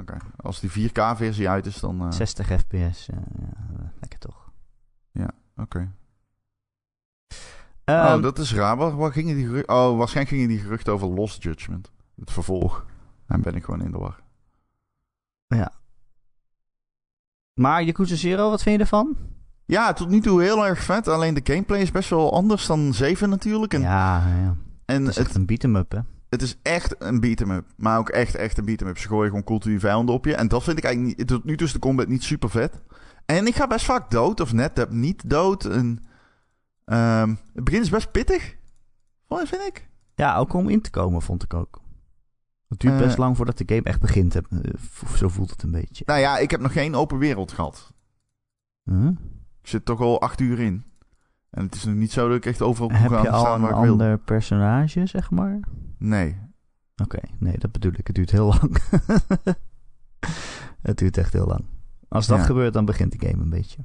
[0.02, 0.18] Oké.
[0.38, 2.02] Als die 4K versie uit is, dan...
[2.02, 3.10] eh, 60 fps.
[3.10, 4.50] eh, ja, eh, lekker toch.
[5.56, 5.92] Oké.
[7.84, 8.78] Ehm, oh, dat is raar.
[8.78, 9.76] Waar, waar gingen die geruchten...
[9.76, 11.92] Oh, waarschijnlijk gingen die geruchten over Lost Judgment.
[12.16, 12.86] Het vervolg.
[13.28, 14.20] Dan ben ik gewoon in de war.
[17.54, 19.18] Maar Yakuza Zero, wat vind je ervan?
[19.66, 21.08] Ja, tot nu toe heel erg vet.
[21.08, 23.74] Alleen de gameplay is best wel anders dan 7 natuurlijk.
[23.74, 24.56] En, Ja, ja.
[24.86, 26.00] en Het is het, echt een beat-em-up, hè?
[26.32, 27.66] Het is echt een beat-em-up.
[27.76, 28.98] Maar ook echt, echt een beat-em-up.
[28.98, 30.36] Ze gooien gewoon continu vijanden op je.
[30.36, 31.28] En dat vind ik eigenlijk niet...
[31.28, 32.82] Tot nu toe is de combat niet super vet.
[33.26, 34.40] En ik ga best vaak dood.
[34.40, 35.66] Of net heb niet dood.
[35.66, 36.04] En,
[36.86, 38.56] ehm, het begin is best pittig.
[39.28, 39.90] Vind ik?
[40.16, 41.82] Ja, ook om in te komen, vond ik ook.
[42.68, 43.00] Het duurt Eh.
[43.00, 44.36] best lang voordat de game echt begint.
[44.36, 44.42] Eh,
[45.16, 46.04] Zo voelt het een beetje.
[46.08, 47.94] Nou ja, ik heb nog geen open wereld gehad.
[48.84, 49.08] Huh?
[49.62, 50.84] Ik zit toch al acht uur in.
[51.50, 53.54] En het is nog niet zo dat ik echt overal Heb gaan je al staan
[53.56, 53.92] een waar ik wil.
[53.92, 55.60] ander personage, zeg maar?
[56.02, 56.38] Nee.
[57.04, 58.08] Oké, nee, dat bedoel ik.
[58.08, 58.78] Het duurt heel lang.
[60.82, 61.66] het duurt echt heel lang.
[62.08, 62.44] Als dat Ja.
[62.46, 63.78] gebeurt, dan begint de game een beetje.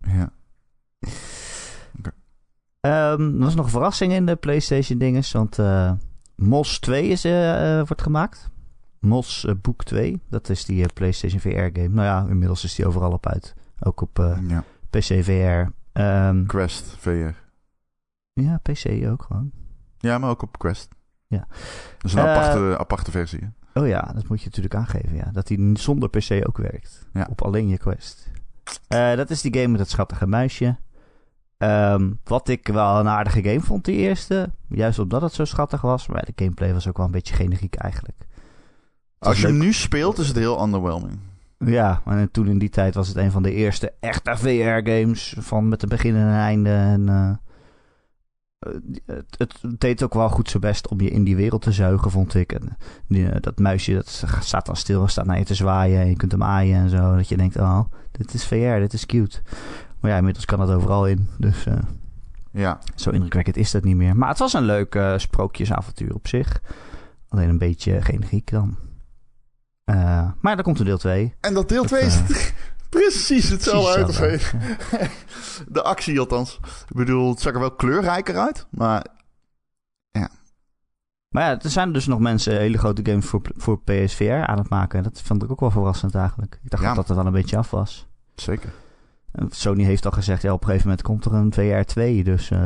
[0.00, 0.32] Ja.
[2.80, 5.92] Ehm, er was nog een verrassing in de PlayStation dinges, want eh,
[6.36, 8.50] Mos 2 is, eh, eh, wordt gemaakt.
[9.00, 10.20] Mos Boek 2.
[10.28, 11.48] Dat is die PlayStation VR
[11.80, 11.88] game.
[11.88, 13.54] Nou ja, inmiddels is die overal op uit.
[13.80, 14.16] Ook op
[14.48, 14.64] Ja.
[14.90, 15.70] PC VR.
[15.92, 17.30] Ehm, Quest VR.
[18.32, 19.52] ja, PC ook gewoon.
[20.02, 20.88] Ja, maar ook op Quest.
[21.26, 21.46] Ja.
[21.98, 23.40] Dat is een Eh, aparte, aparte versie.
[23.72, 23.80] hè?
[23.80, 25.16] Oh ja, dat moet je natuurlijk aangeven.
[25.16, 25.30] Ja.
[25.32, 27.06] Dat die zonder PC ook werkt.
[27.12, 27.26] Ja.
[27.30, 28.30] Op alleen je Quest.
[28.88, 30.76] Eh, dat is die game met dat schattige muisje.
[31.58, 34.50] Ehm, wat ik wel een aardige game vond, die eerste.
[34.68, 36.06] Juist omdat het zo schattig was.
[36.06, 38.18] Maar de gameplay was ook wel een beetje generiek eigenlijk.
[39.18, 41.18] Het Als je hem nu speelt, is het heel underwhelming.
[41.58, 45.36] Ja, en toen in die tijd was het een van de eerste echte VR-games.
[45.38, 46.70] Van met een begin en een einde.
[46.70, 47.30] En, eh,
[49.06, 52.10] het, het deed ook wel goed zijn best om je in die wereld te zuigen,
[52.10, 52.52] vond ik.
[52.52, 52.76] En,
[53.08, 56.00] die, eh, dat muisje dat staat dan stil en staat naar je te zwaaien.
[56.00, 57.16] En je kunt hem aaien en zo.
[57.16, 59.40] Dat je denkt, oh, dit is VR, dit is cute.
[60.00, 61.28] Maar ja, inmiddels kan dat overal in.
[61.38, 61.74] Dus eh,
[62.52, 62.78] Ja.
[62.94, 64.16] zo indrukwekkend is dat niet meer.
[64.16, 66.60] Maar het was een leuk eh, sprookjesavontuur op zich.
[67.28, 68.76] Alleen een beetje generiek dan.
[69.84, 71.34] Eh, maar er komt een deel 2.
[71.40, 72.26] En dat deel Dat, 2 is eh,
[73.00, 74.16] precies hetzelfde uit.
[74.16, 74.52] Precies
[75.68, 76.58] De actie althans.
[76.88, 78.66] Ik bedoel, het zag er wel kleurrijker uit.
[78.70, 79.06] Maar
[81.28, 84.68] Maar ja, er zijn dus nog mensen hele grote games voor, voor PSVR aan het
[84.68, 85.02] maken.
[85.02, 86.58] Dat vond ik ook wel verrassend eigenlijk.
[86.64, 86.88] Ik dacht Ja.
[86.88, 88.06] dat dat er wel een beetje af was.
[88.34, 88.72] zeker.
[89.32, 92.24] En Sony heeft al gezegd, ja, op een gegeven moment komt er een VR 2.
[92.24, 92.58] Dus eh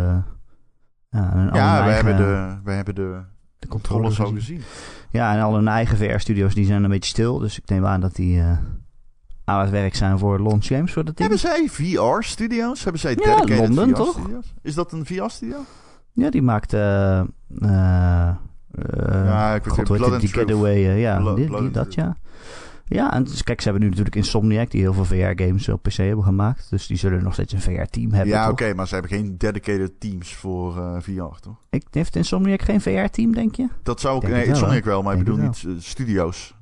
[1.11, 3.21] ja, en al Ja, we eigen, hebben de, we hebben de
[3.59, 4.41] de controllers al gezien.
[4.61, 4.63] gezien.
[5.11, 7.39] Ja, en al hun eigen VR-studio's die zijn een beetje stil.
[7.39, 8.59] Dus ik neem aan dat die eh,
[9.49, 11.29] aan het werk zijn voor launch games voor dat ding.
[11.31, 12.83] Hebben zij VR-studio's?
[12.83, 14.13] Hebben zij Ja, dedicated Londen, toch?
[14.15, 14.55] VR-studio's?
[14.63, 15.57] Is dat een VR-studio?
[16.13, 16.73] Ja, die maakt...
[16.73, 17.25] eh eh,
[17.59, 18.35] eh,
[19.25, 20.21] Ja, ik weet God, Blood het?
[20.21, 20.29] Die.
[20.33, 20.79] Getaway.
[20.99, 22.17] ja, Blood- die, Blood die- and dat ja.
[22.89, 25.93] Ja, en dus kijk, ze hebben nu natuurlijk Insomniac, die heel veel VR-games op PC
[25.93, 26.67] hebben gemaakt.
[26.71, 28.53] Dus die zullen nog steeds een VR-team hebben, Ja, toch?
[28.53, 30.73] oké, maar ze hebben geen dedicated teams voor
[31.03, 31.57] VR, toch?
[31.71, 33.69] Ik, heeft Insomniac geen VR-team, denk je?
[33.83, 34.21] Dat zou.
[34.21, 36.55] Denk Nee, Insomniac wel, maar ik bedoel niet studio's.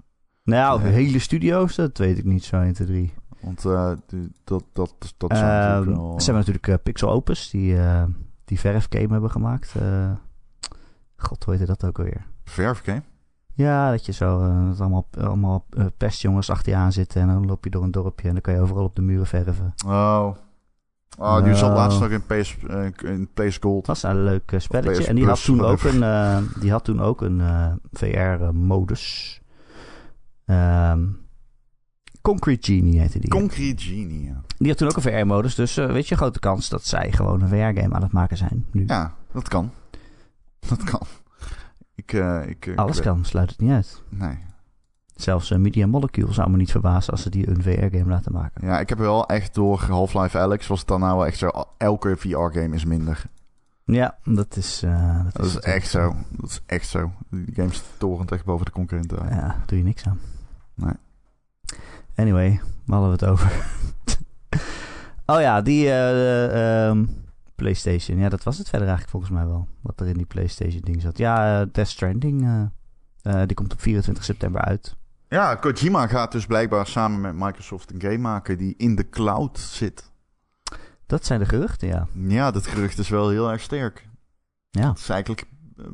[0.45, 3.13] Nou, hele studio's, dat weet ik niet zo 1, 2, 3.
[3.41, 6.21] Want eh, die- dat, dat, dat Ehm, natuurlijk wel...
[6.21, 8.03] Ze hebben natuurlijk eh, Pixel Opus, die, eh
[8.45, 9.75] die verfgame hebben gemaakt.
[11.17, 12.27] God, hoe heette dat ook alweer?
[12.45, 13.03] Verfgame?
[13.53, 14.39] Ja, dat je zo
[14.69, 15.67] dat allemaal, allemaal
[15.97, 18.55] pestjongens achter je aan zitten en dan loop je door een dorpje en dan kan
[18.55, 19.75] je overal op de muren verven.
[19.87, 20.29] Oh.
[21.19, 21.75] Oh, die zat Nou.
[21.81, 23.87] laatst nog in eh, in PS Gold.
[23.87, 25.03] Dat was een leuk spelletje.
[25.03, 27.43] PS En die had toen ook een, die had toen ook een
[27.93, 29.41] VR-modus.
[30.47, 31.05] Ehm,
[32.21, 33.31] Concrete Genie heette die.
[33.31, 34.41] Concrete Genie, ja.
[34.59, 35.55] die had toen ook een VR-modus.
[35.55, 38.67] Dus eh, weet je, grote kans dat zij gewoon een VR-game aan het maken zijn
[38.71, 38.85] nu.
[38.87, 39.71] Ja, dat kan.
[40.69, 41.01] Dat kan.
[41.95, 44.03] Ik, eh, ik, ik Alles kan, sluit het niet uit.
[44.09, 44.39] Nee.
[45.15, 48.67] Zelfs eh, Media Molecule zou me niet verbazen als ze die een VR-game laten maken.
[48.67, 51.51] Ja, ik heb wel echt door Half-Life Alex was het dan nou wel echt zo.
[51.79, 53.23] Elke VR-game is minder.
[53.85, 54.83] Ja, dat is...
[54.83, 56.15] eh, Dat is het echt zo.
[56.31, 57.13] Dat is echt zo.
[57.31, 59.29] Die game torent echt boven de concurrenten.
[59.29, 60.19] Ja, doe je niks aan.
[60.75, 60.93] Nee.
[62.17, 63.53] Anyway, waar hadden we het over?
[65.35, 67.05] oh ja, die eh, ehm,
[67.55, 68.19] PlayStation.
[68.19, 69.69] Ja, dat was het verder eigenlijk volgens mij wel.
[69.81, 71.19] Wat er in die PlayStation ding zat.
[71.19, 72.43] Ja, eh, Death Stranding.
[72.43, 72.63] eh,
[73.41, 74.97] eh, die komt op 24 september uit.
[75.29, 79.59] Ja, Kojima gaat dus blijkbaar samen met Microsoft een game maken die in de cloud
[79.59, 80.11] zit.
[81.07, 82.07] Dat zijn de geruchten, ja.
[82.13, 84.09] Ja, dat gerucht is wel heel erg sterk.
[84.71, 85.45] Ja, Het is eigenlijk...
[85.77, 85.85] eh,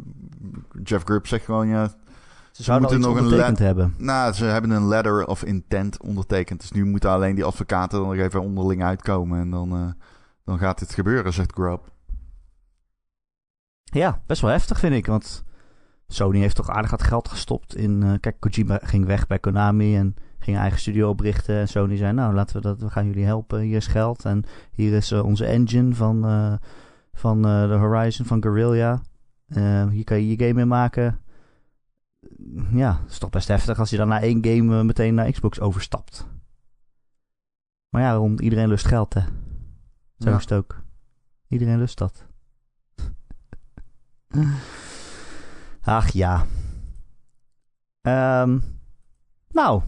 [0.83, 1.93] Jeff Grubb zegt gewoon, ja...
[2.61, 3.95] ze zouden al moeten nog een hebben.
[3.99, 6.61] Nou, ze hebben een letter of intent ondertekend.
[6.61, 9.41] Dus nu moeten alleen die advocaten er nog even onderling uitkomen.
[9.41, 10.05] En dan, eh,
[10.45, 11.89] dan gaat dit gebeuren, zegt Grubb.
[13.85, 15.07] Ja, best wel heftig vind ik.
[15.07, 15.45] Want
[16.07, 18.03] Sony heeft toch aardig wat geld gestopt in...
[18.03, 21.59] eh, kijk, Kojima ging weg bij Konami en ging een eigen studio oprichten.
[21.59, 23.61] En Sony zei, nou, laten we dat, we gaan jullie helpen.
[23.61, 26.53] Hier is geld en hier is eh, onze engine van, eh,
[27.13, 29.01] van de Horizon, van Guerrilla.
[29.91, 31.21] Hier kan je je game in maken.
[32.73, 35.31] Ja, het is toch best heftig als je dan na één game eh, meteen naar
[35.31, 36.27] Xbox overstapt.
[37.89, 39.21] Maar ja, rond, iedereen lust geld, hè.
[40.19, 40.37] Zo Ja.
[40.37, 40.83] is het ook.
[41.49, 42.27] Iedereen lust dat.
[45.83, 46.47] Ach ja.
[48.01, 48.59] Ehm,
[49.51, 49.83] nou,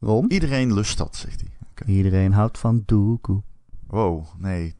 [0.00, 0.30] Ron.
[0.32, 1.50] Iedereen lust dat, zegt hij.
[1.94, 3.42] Iedereen houdt van doekoe.
[3.86, 4.76] Wow, nee,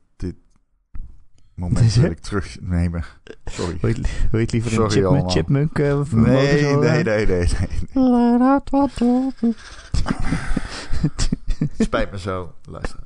[1.63, 3.05] moment wil ik terugnemen.
[3.45, 3.79] Sorry.
[3.81, 5.31] Wil je, wil je het liever Sorry een chipmunk, allemaal.
[5.31, 6.79] chipmunk eh, Nee, nee, eh?
[6.79, 8.59] nee, nee, nee.
[8.65, 9.33] Doekoe.
[11.79, 12.53] Spijt me zo.
[12.69, 12.99] Luister.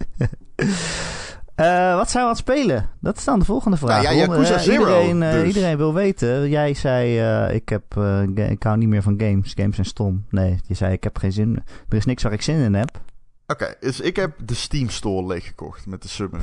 [1.55, 2.89] Eh, wat zijn we aan het spelen?
[3.01, 4.03] Dat is dan de volgende vraag.
[4.03, 4.21] Nou ja.
[4.21, 5.47] Yakuza iedereen, dus.
[5.47, 6.49] iedereen wil weten.
[6.49, 7.21] Jij zei,
[7.55, 7.95] ik, heb,
[8.35, 9.53] ik hou niet meer van games.
[9.55, 10.25] Games zijn stom.
[10.31, 11.63] Nee, je zei, ik heb geen zin.
[11.89, 13.01] Er is niks waar ik zin in heb.
[13.47, 16.41] Oké, dus ik heb de Steam Store leeggekocht met de Summer.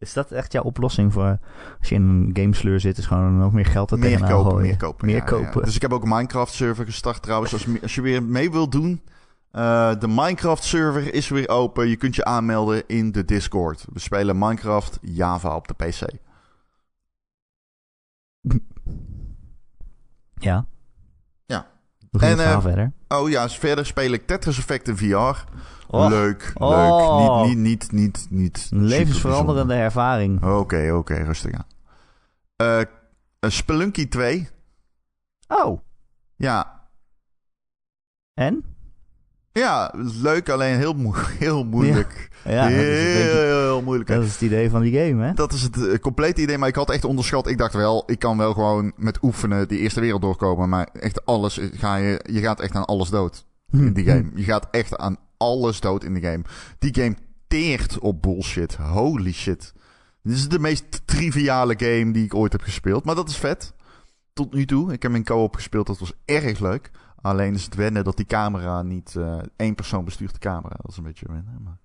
[0.00, 1.38] Is dat echt jouw oplossing voor
[1.78, 4.50] als je in een gamesleur zit, is gewoon nog meer geld er Meer tegenaan kopen,
[4.50, 4.66] gooien?
[4.66, 5.06] meer kopen.
[5.06, 5.28] Meer ja, ja.
[5.28, 5.64] kopen.
[5.64, 7.52] Dus ik heb ook een Minecraft server gestart trouwens.
[7.52, 9.02] Als, als je weer mee wilt doen,
[9.50, 11.88] eh, de Minecraft server is weer open.
[11.88, 13.86] Je kunt je aanmelden in de Discord.
[13.92, 16.02] We spelen Minecraft Java op de PC.
[20.34, 20.66] Ja.
[22.10, 22.92] En, eh, verder?
[23.08, 25.44] Oh ja, verder speel ik Tetris Effect in VR.
[25.92, 26.68] Oh, Leuk, Oh.
[27.40, 27.48] leuk.
[27.48, 28.68] Niet, niet, niet, niet, niet.
[28.70, 30.44] Een levensveranderende ervaring.
[30.44, 31.66] Oké, oké, rustig aan.
[32.56, 32.80] Eh,
[33.50, 34.48] Spelunky 2.
[35.48, 35.80] Oh,
[36.36, 36.88] Ja,
[38.34, 38.69] en?
[39.52, 40.94] Ja, leuk, alleen heel,
[41.38, 42.28] heel moeilijk.
[42.44, 44.08] Ja, heel, beetje- heel moeilijk.
[44.08, 45.32] dat is het idee van die game, hè?
[45.32, 47.48] Dat is het eh, complete idee, maar ik had echt onderschat.
[47.48, 50.68] Ik dacht wel, ik kan wel gewoon met oefenen die Eerste Wereld doorkomen.
[50.68, 54.30] Maar echt alles, eh, ga je, je gaat echt aan alles dood in die game.
[54.34, 56.42] Je gaat echt aan alles dood in de game.
[56.78, 57.14] Die game
[57.48, 58.76] teert op bullshit.
[58.76, 59.72] Holy shit.
[60.22, 63.04] Dit is de meest triviale game die ik ooit heb gespeeld.
[63.04, 63.72] Maar dat is vet.
[64.32, 64.92] Tot nu toe.
[64.92, 65.86] Ik heb in co-op gespeeld.
[65.86, 66.90] Dat was erg leuk.
[67.22, 69.16] Alleen is het wennen dat die camera niet...
[69.16, 70.76] eh één persoon bestuurt de camera.
[70.80, 71.60] Dat is een beetje wennen.
[71.64, 71.78] Maar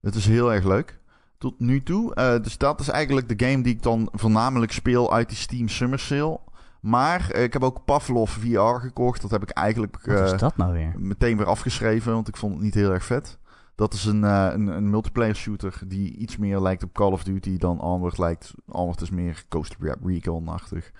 [0.00, 1.00] het is heel erg leuk.
[1.38, 2.14] Tot nu toe.
[2.14, 5.68] Eh, dus dat is eigenlijk de game die ik dan voornamelijk speel uit die Steam
[5.68, 6.40] Summer Sale.
[6.80, 9.22] Maar eh, ik heb ook Pavlov VR gekocht.
[9.22, 10.06] Dat heb ik eigenlijk...
[10.06, 10.92] Wat is dat nou weer?
[10.96, 13.38] meteen weer afgeschreven, want ik vond het niet heel erg vet.
[13.74, 17.56] Dat is een, een, een multiplayer shooter die iets meer lijkt op Call of Duty
[17.56, 18.54] dan Armored lijkt.
[18.68, 20.92] Armored is meer Coast Recon-achtig.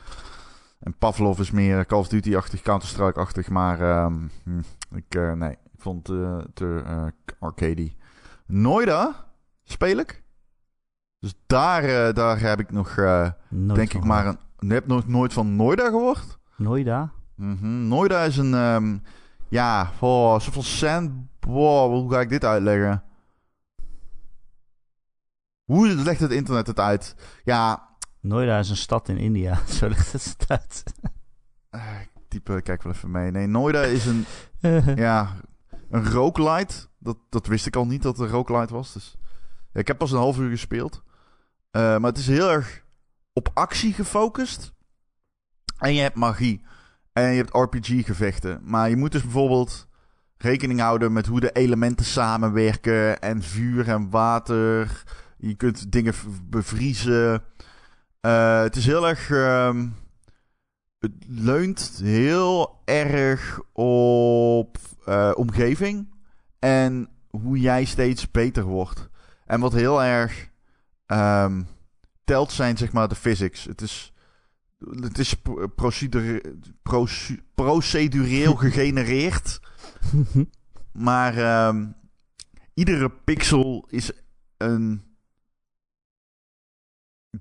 [0.82, 3.48] En Pavlov is meer Call of Duty-achtig, Counter-Strike-achtig.
[3.48, 4.14] Maar ehm,
[4.44, 4.60] hm,
[4.96, 7.06] ik, eh, nee, ik vond het eh, te eh,
[7.38, 7.96] arcadey.
[8.46, 9.26] Noida
[9.62, 10.22] speel ik.
[11.18, 12.94] Dus daar, eh, daar heb ik nog,
[13.48, 14.38] denk ik, maar een...
[14.58, 16.38] Je hebt nog nooit van Noida gehoord?
[16.56, 17.12] Noida?
[17.34, 17.88] Mhm.
[17.88, 18.98] Noida is een, ehm,
[19.48, 21.10] ja, oh, van sand...
[21.40, 23.02] Wow, hoe ga ik dit uitleggen?
[25.64, 27.14] Hoe legt het internet het uit?
[27.44, 27.88] Ja,
[28.22, 29.60] Noida is een stad in India.
[29.78, 30.82] Zo ligt het uit.
[31.70, 33.30] eh, ik type, kijk wel even mee.
[33.30, 34.24] Nee, Noida is een,
[34.96, 35.36] ja,
[35.90, 36.74] een roguelite.
[36.98, 38.92] Dat, dat wist ik al niet dat het een roguelite was.
[38.92, 39.16] Dus
[39.72, 41.02] ik heb pas een half uur gespeeld.
[41.70, 42.84] Eh, maar het is heel erg
[43.32, 44.72] op actie gefocust.
[45.78, 46.64] En je hebt magie.
[47.12, 48.60] En je hebt RPG-gevechten.
[48.64, 49.88] Maar je moet dus bijvoorbeeld
[50.36, 53.20] rekening houden met hoe de elementen samenwerken.
[53.20, 55.02] En vuur en water.
[55.38, 56.14] Je kunt dingen
[56.44, 57.42] bevriezen.
[58.22, 59.30] Eh, het is heel erg.
[59.30, 59.88] ehm,
[60.98, 66.14] het leunt heel erg op eh, omgeving.
[66.58, 69.08] En hoe jij steeds beter wordt.
[69.46, 70.48] En wat heel erg
[71.06, 71.62] ehm,
[72.24, 73.64] telt zijn, zeg maar, de physics.
[73.64, 74.12] Het is,
[75.00, 79.60] het is pro- procedure- proce- procedureel gegenereerd.
[80.92, 81.86] Maar ehm,
[82.74, 84.10] iedere pixel is
[84.56, 85.02] een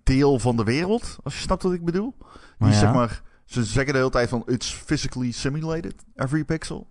[0.03, 1.17] deel van de wereld.
[1.23, 2.15] Als je snapt wat ik bedoel.
[2.57, 2.79] Die ja.
[2.79, 6.89] zeg maar, ze zeggen de hele tijd van it's physically simulated, every pixel.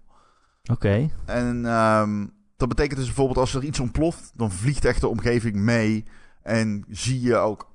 [0.71, 1.11] Oké.
[1.25, 2.27] En ehm,
[2.57, 6.05] dat betekent dus bijvoorbeeld als er iets ontploft, dan vliegt echt de omgeving mee.
[6.43, 7.71] En zie je ook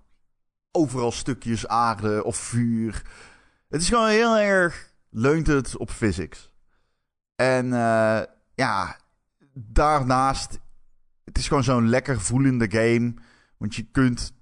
[0.72, 3.02] overal stukjes aarde of vuur.
[3.70, 6.52] Het is gewoon heel erg, leunt het op physics.
[7.36, 8.22] En eh,
[8.56, 8.98] ja,
[9.54, 10.60] daarnaast,
[11.24, 13.14] het is gewoon zo'n lekker voelende game.
[13.58, 14.34] Want je kunt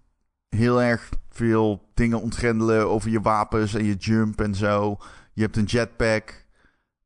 [0.54, 4.98] heel erg veel dingen ontgrendelen over je wapens en je jump en zo.
[5.34, 6.46] Je hebt een jetpack.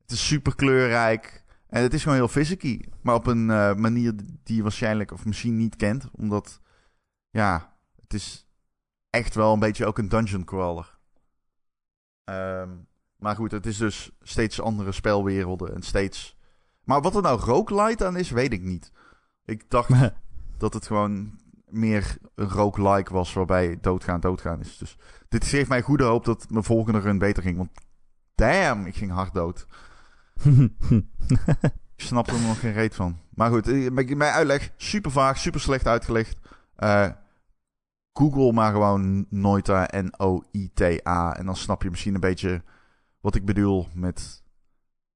[0.01, 1.43] Het is super kleurrijk.
[1.69, 2.81] En het is gewoon heel physicky.
[3.01, 6.07] Maar op een eh, manier die je waarschijnlijk of misschien niet kent.
[6.11, 6.61] Omdat,
[7.29, 8.47] ja, het is
[9.09, 10.97] echt wel een beetje ook een dungeon crawler.
[12.23, 12.69] Ehm,
[13.15, 16.35] maar goed, het is dus steeds andere spelwerelden en steeds...
[16.83, 18.91] Maar wat er nou roguelite aan is, weet ik niet.
[19.45, 19.89] Ik dacht
[20.57, 21.39] dat het gewoon
[21.69, 24.77] meer een roguelike was waarbij doodgaan doodgaan is.
[24.77, 24.97] Dus
[25.29, 27.57] dit geeft mij goede hoop dat mijn volgende run beter ging.
[27.57, 27.69] Want
[28.35, 29.67] damn, ik ging hard dood.
[31.97, 33.19] Ik snap er nog geen reet van.
[33.29, 36.37] Maar goed, eh, mijn uitleg, super vaag, super slecht uitgelegd.
[36.75, 37.09] Eh,
[38.13, 41.35] Google maar gewoon Noita, N-O-I-T-A.
[41.35, 42.63] En dan snap je misschien een beetje
[43.21, 44.43] wat ik bedoel met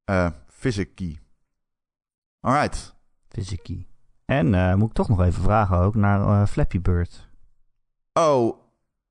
[0.04, 1.20] eh physicky.
[2.40, 2.96] Alright.
[3.30, 3.91] Fysikie.
[4.32, 7.30] En eh, moet ik toch nog even vragen ook naar eh, Flappy Bird.
[8.14, 8.56] Oh,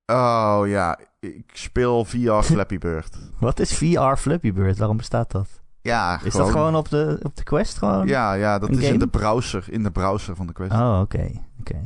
[0.07, 3.19] oh ja, ik speel via Flappy Bird.
[3.39, 4.79] Wat is VR Flappy Bird?
[4.79, 5.61] Waarom bestaat dat?
[5.83, 8.07] Ja, Is dat gewoon op de, op de Quest gewoon?
[8.07, 10.73] Ja, ja, dat een is in de browser, in de browser van de Quest.
[10.73, 11.31] Oh, oké.
[11.61, 11.81] Oké.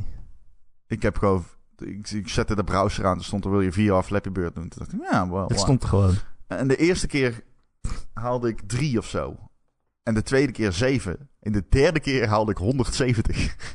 [0.87, 1.43] Ik heb gewoon,
[1.77, 4.69] ik, ik zette de browser aan, er stond er wil je VR Flappy Bird doen.
[4.69, 5.47] Toen dacht ik, ja, wel.
[5.47, 6.15] Het stond er gewoon.
[6.47, 7.41] En de eerste keer
[8.13, 9.35] haalde ik drie of zo.
[10.03, 11.29] En de tweede keer 7.
[11.45, 13.55] In de derde keer haalde ik 170.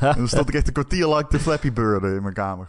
[0.00, 2.68] en dan stond ik echt een kwartier lang te Flappy Birden in mijn kamer.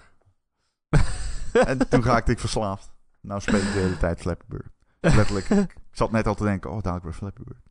[1.67, 2.91] en toen raakte ik verslaafd.
[3.21, 4.67] Nou speel ik de hele tijd Flappy Bird.
[4.99, 5.49] Letterlijk.
[5.69, 7.61] ik zat net al te denken, oh, dadelijk weer Flappy Bird.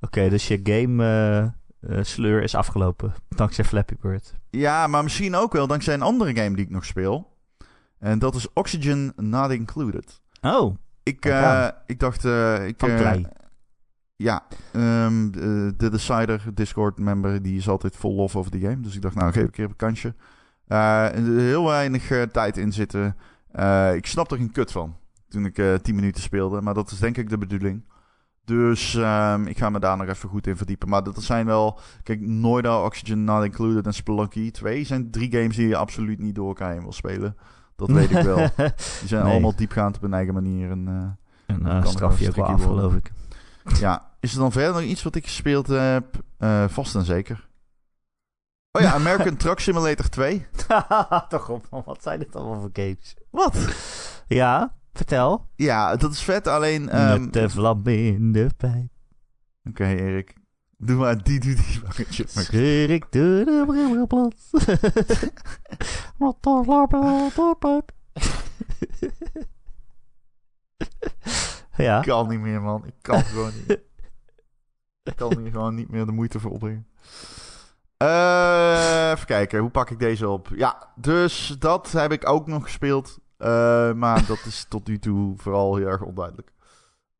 [0.00, 3.14] Oké, dus je game eh, eh, sleur is afgelopen.
[3.28, 4.34] Dankzij Flappy Bird.
[4.50, 7.36] Ja, maar misschien ook wel dankzij een andere game die ik nog speel.
[7.98, 10.20] En dat is Oxygen Not Included.
[10.40, 12.24] Oh, Ik, eh, ik dacht...
[12.64, 13.26] ik, van Klei.
[14.22, 14.42] Ja,
[14.72, 18.80] ehm, de, de Decider, Discord-member, die is altijd vol lof over die game.
[18.80, 20.14] Dus ik dacht, nou, geef ik een kansje.
[20.66, 23.16] Eh, heel weinig eh, tijd in zitten.
[23.52, 24.96] Eh, ik snap er geen kut van
[25.28, 26.60] toen ik eh 10 minuten speelde.
[26.60, 27.84] Maar dat is denk ik de bedoeling.
[28.44, 30.88] Dus ehm, ik ga me daar nog even goed in verdiepen.
[30.88, 31.78] Maar dat zijn wel...
[32.02, 36.34] Kijk, Noida, Oxygen Not Included en Spelunky 2 zijn drie games die je absoluut niet
[36.34, 37.36] door elkaar heen wil spelen.
[37.76, 38.36] Dat weet ik wel.
[39.00, 39.32] Die zijn Nee.
[39.32, 40.70] allemaal diepgaand op hun eigen manier.
[40.70, 41.16] En,
[41.46, 43.12] En uh, straf je ook wel af, geloof ik.
[43.64, 46.22] Ja, is er dan verder nog iets wat ik gespeeld heb?
[46.38, 47.48] Eh, vast en zeker.
[48.72, 50.46] Oh ja, American Truck Simulator 2.
[51.28, 51.82] Toch op, man.
[51.84, 53.14] Wat zijn dit allemaal voor games?
[53.30, 53.56] Wat?
[54.26, 55.48] Ja, vertel.
[55.56, 56.88] Ja, dat is vet, alleen...
[56.88, 58.90] ehm, Met de vlam in de pijp.
[59.68, 60.34] Oké, Erik.
[60.76, 62.26] Doe maar die, die, die.
[62.28, 64.34] Scheur ik door de brillenplat.
[66.18, 67.92] Wat een de pijp.
[71.76, 71.98] Ja.
[71.98, 72.86] Ik kan niet meer, man.
[72.86, 73.80] Ik kan gewoon niet.
[75.02, 76.86] Ik kan hier gewoon niet meer de moeite voor opbrengen.
[77.96, 80.48] Eh, even kijken, hoe pak ik deze op?
[80.54, 83.18] Ja, dus dat heb ik ook nog gespeeld.
[83.36, 86.52] Eh, maar dat is tot nu toe vooral heel erg onduidelijk.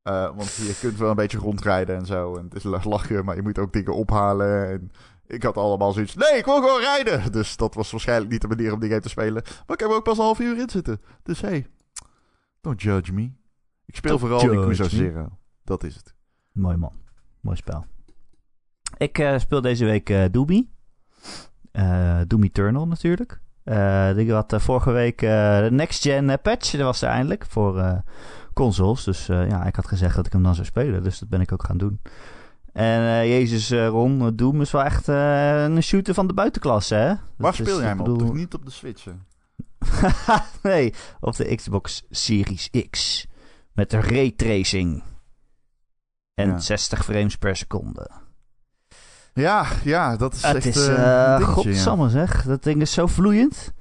[0.02, 2.36] Eh, want je kunt wel een beetje rondrijden en zo.
[2.36, 4.68] En het is lachen, maar je moet ook dingen ophalen.
[4.68, 4.90] En
[5.26, 6.14] ik had allemaal zoiets.
[6.14, 7.32] Nee, ik wil gewoon rijden.
[7.32, 9.42] Dus dat was waarschijnlijk niet de manier om die game te spelen.
[9.42, 11.00] Maar ik heb er ook pas een half uur in zitten.
[11.22, 11.66] Dus hey,
[12.60, 13.32] don't judge me.
[13.86, 14.88] Ik speel vooral judge.
[14.88, 15.28] Zero.
[15.64, 16.14] Dat is het.
[16.52, 16.92] Mooi man.
[17.40, 17.84] Mooi spel.
[18.96, 20.74] Ik eh, speel deze week eh Doobie.
[21.72, 23.40] Eh Doom Eternal natuurlijk.
[24.16, 26.70] Die had vorige week de next gen patch.
[26.70, 28.02] Dat was er eindelijk voor
[28.54, 29.04] consoles.
[29.04, 31.02] Dus ja, ik had gezegd dat ik hem dan zou spelen.
[31.02, 32.00] Dus dat ben ik ook gaan doen.
[32.72, 37.06] En Jezus Ron, Doom is wel echt een shooter van de buitenklasse hè.
[37.06, 38.18] Waar Dat speel jij ik hem op?
[38.18, 39.06] bedoel- niet op de Switch?
[40.62, 43.26] nee, op de Xbox Series X.
[43.74, 45.02] Met de raytracing.
[46.34, 46.58] En Ja.
[46.58, 48.10] 60 frames per seconde.
[49.34, 50.94] Ja, ja, dat is Het echt is, eh,
[51.34, 52.08] eh een dingetje, ja.
[52.08, 52.44] zeg.
[52.44, 53.72] Dat ding is zo vloeiend.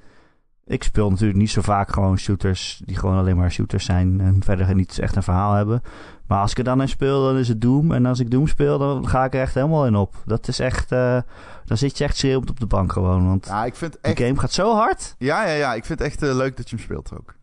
[0.64, 4.42] Ik speel natuurlijk niet zo vaak gewoon shooters die gewoon alleen maar shooters zijn en
[4.44, 5.82] verder niet echt een verhaal hebben.
[6.26, 7.92] Maar als ik er dan in speel, dan is het Doom.
[7.92, 10.14] En als ik Doom speel, dan ga ik er echt helemaal in op.
[10.24, 11.20] Dat is echt, eh,
[11.64, 13.26] dan zit je echt schreeuwend op de bank gewoon.
[13.26, 14.18] Want Ja, ik vind de echt...
[14.18, 15.14] game gaat zo hard.
[15.18, 15.74] Ja, ja, ja.
[15.74, 17.34] Ik vind het echt leuk dat je hem speelt ook.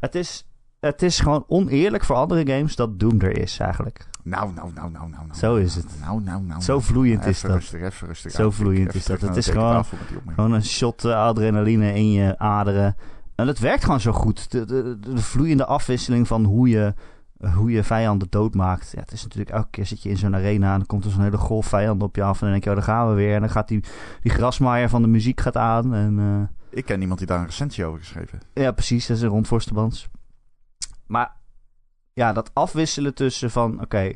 [0.00, 0.47] Het is,
[0.80, 4.06] het is gewoon oneerlijk voor andere games dat Doom er is eigenlijk.
[4.22, 5.26] Nou, nou, nou, nou, nou.
[5.26, 5.38] nou.
[5.38, 5.86] Zo is het.
[6.00, 6.62] Nou, nou, nou.
[6.62, 6.84] Zo nou.
[6.84, 7.50] vloeiend Even is dat.
[7.50, 8.30] rustig, even rustig.
[8.32, 9.20] Zo vloeiend is dat.
[9.20, 9.84] Het is gewoon-
[10.36, 12.96] een shot eh, adrenaline in je aderen.
[13.34, 14.50] En het werkt gewoon zo goed.
[14.50, 16.94] De, de, de vloeiende afwisseling van hoe je,
[17.54, 18.90] hoe je vijanden doodmaakt.
[18.94, 21.10] Ja, het is natuurlijk elke keer zit je in zo'n arena en dan komt er
[21.10, 22.34] zo'n hele golf vijanden op je af.
[22.34, 23.34] En dan denk je, oh, daar gaan we weer.
[23.34, 23.84] En dan gaat die,
[24.22, 25.94] die grasmaaier van de muziek gaat aan.
[25.94, 28.46] En eh, Ik ken iemand die daar een recensie over geschreven heeft.
[28.66, 29.06] ja, precies.
[29.06, 30.08] Dat is een rondvoorstebans.
[31.08, 31.36] Maar
[32.12, 33.80] ja, dat afwisselen tussen van...
[33.80, 34.12] Oké,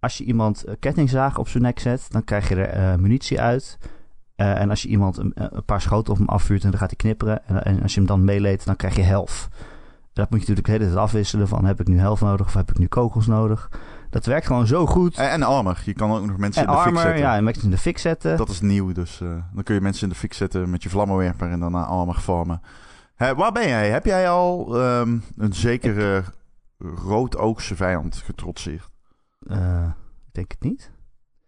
[0.00, 2.06] als je iemand eh, kettingzaag op zijn nek zet...
[2.08, 3.78] dan krijg je er eh, munitie uit.
[4.36, 6.64] Eh, en als je iemand een, een paar schoten op hem afvuurt...
[6.64, 7.46] en dan gaat hij knipperen.
[7.46, 9.48] En, en als je hem dan meeleed, dan krijg je helft.
[10.12, 11.64] Dat moet je natuurlijk de hele tijd afwisselen van...
[11.64, 13.70] heb ik nu helft nodig of heb ik nu kogels nodig?
[14.10, 15.16] Dat werkt gewoon zo goed.
[15.16, 15.82] En, en armor.
[15.84, 17.18] Je kan ook nog mensen en in de fik zetten.
[17.18, 18.36] ja, en mensen in de fik zetten.
[18.36, 19.18] Dat is nieuw, dus
[19.54, 22.60] dan kun je mensen in de fik zetten met je vlammenwerper en daarna armor vormen.
[23.20, 23.90] Hè, waar ben jij?
[23.90, 26.24] Heb jij al ehm, een zekere
[26.78, 28.90] roodoogse vijand getrotseerd?
[29.46, 29.90] Eh,
[30.26, 30.90] ik denk het niet.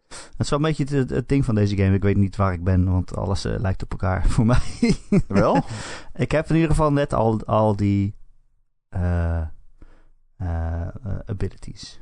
[0.09, 1.95] Dat is wel een beetje het, het ding van deze game.
[1.95, 4.97] Ik weet niet waar ik ben, want alles eh, lijkt op elkaar voor mij.
[5.27, 5.65] Wel?
[6.15, 8.17] ik heb in ieder geval net al, al die
[8.89, 9.43] eh,
[11.27, 12.01] abilities,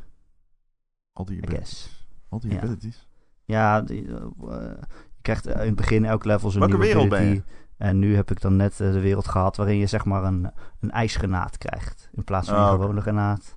[1.13, 2.09] Al die abilities.
[2.29, 2.57] Al die Ja.
[2.57, 3.09] abilities.
[3.45, 4.79] Ja, die, je
[5.23, 7.43] krijgt in het begin elk level zo'n Welke nieuwe wereld ben ability.
[7.81, 10.51] En nu heb ik dan net eh, de wereld gehad waarin je zeg maar een,
[10.81, 12.09] een ijsgranaat krijgt.
[12.13, 13.57] In plaats van Ah, een gewone granaat.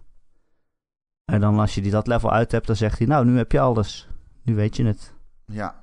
[1.25, 3.07] En dan als je die dat level uit hebt, dan zegt hij...
[3.07, 4.07] Nou, nu heb je alles.
[4.41, 5.13] Nu weet je het.
[5.45, 5.65] Ja.
[5.65, 5.75] Het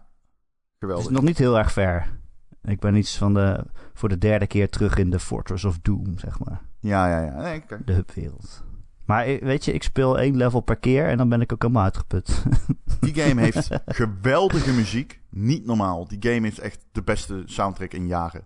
[0.79, 1.05] Geweldig.
[1.07, 2.19] is nog niet heel erg ver.
[2.63, 3.65] Ik ben iets van de...
[3.93, 6.61] Voor de derde keer terug in de Fortress of Doom, zeg maar.
[6.79, 7.41] Ja, ja, ja.
[7.43, 7.63] Nee.
[7.85, 8.65] De hubwereld.
[9.11, 11.83] Maar weet je, ik speel één level per keer en dan ben ik ook helemaal
[11.83, 12.45] uitgeput.
[13.01, 15.21] Die game heeft geweldige muziek.
[15.29, 16.09] Niet normaal.
[16.09, 18.45] Die game heeft echt de beste soundtrack in jaren.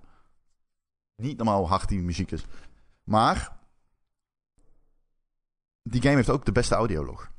[1.17, 2.45] Niet normaal hoe hard die muziek is.
[3.05, 3.57] Maar
[5.83, 7.31] die game heeft ook de beste audiolog.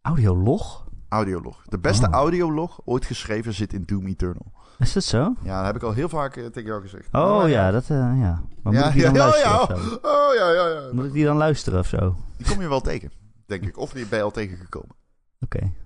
[0.00, 0.88] Audiolog?
[1.08, 1.64] Audiolog.
[1.66, 2.12] De beste Oh.
[2.12, 4.52] audiolog ooit geschreven zit in Doom Eternal.
[4.78, 5.34] Is dat zo?
[5.42, 7.08] Ja, dat heb ik al heel vaak eh, tegen jou gezegd.
[7.12, 7.96] Oh Maar, ja, dat, ja.
[7.96, 9.62] Maar moet ja, ik die ja, dan ja, luisteren ja.
[9.62, 9.94] of zo?
[10.02, 10.92] Oh ja, ja, ja.
[10.92, 11.96] Moet ik die dan luisteren of zo?
[11.96, 12.14] Oké.
[12.36, 13.10] Die kom je wel tegen,
[13.46, 13.78] denk ik.
[13.78, 14.96] Of die ben je al tegengekomen.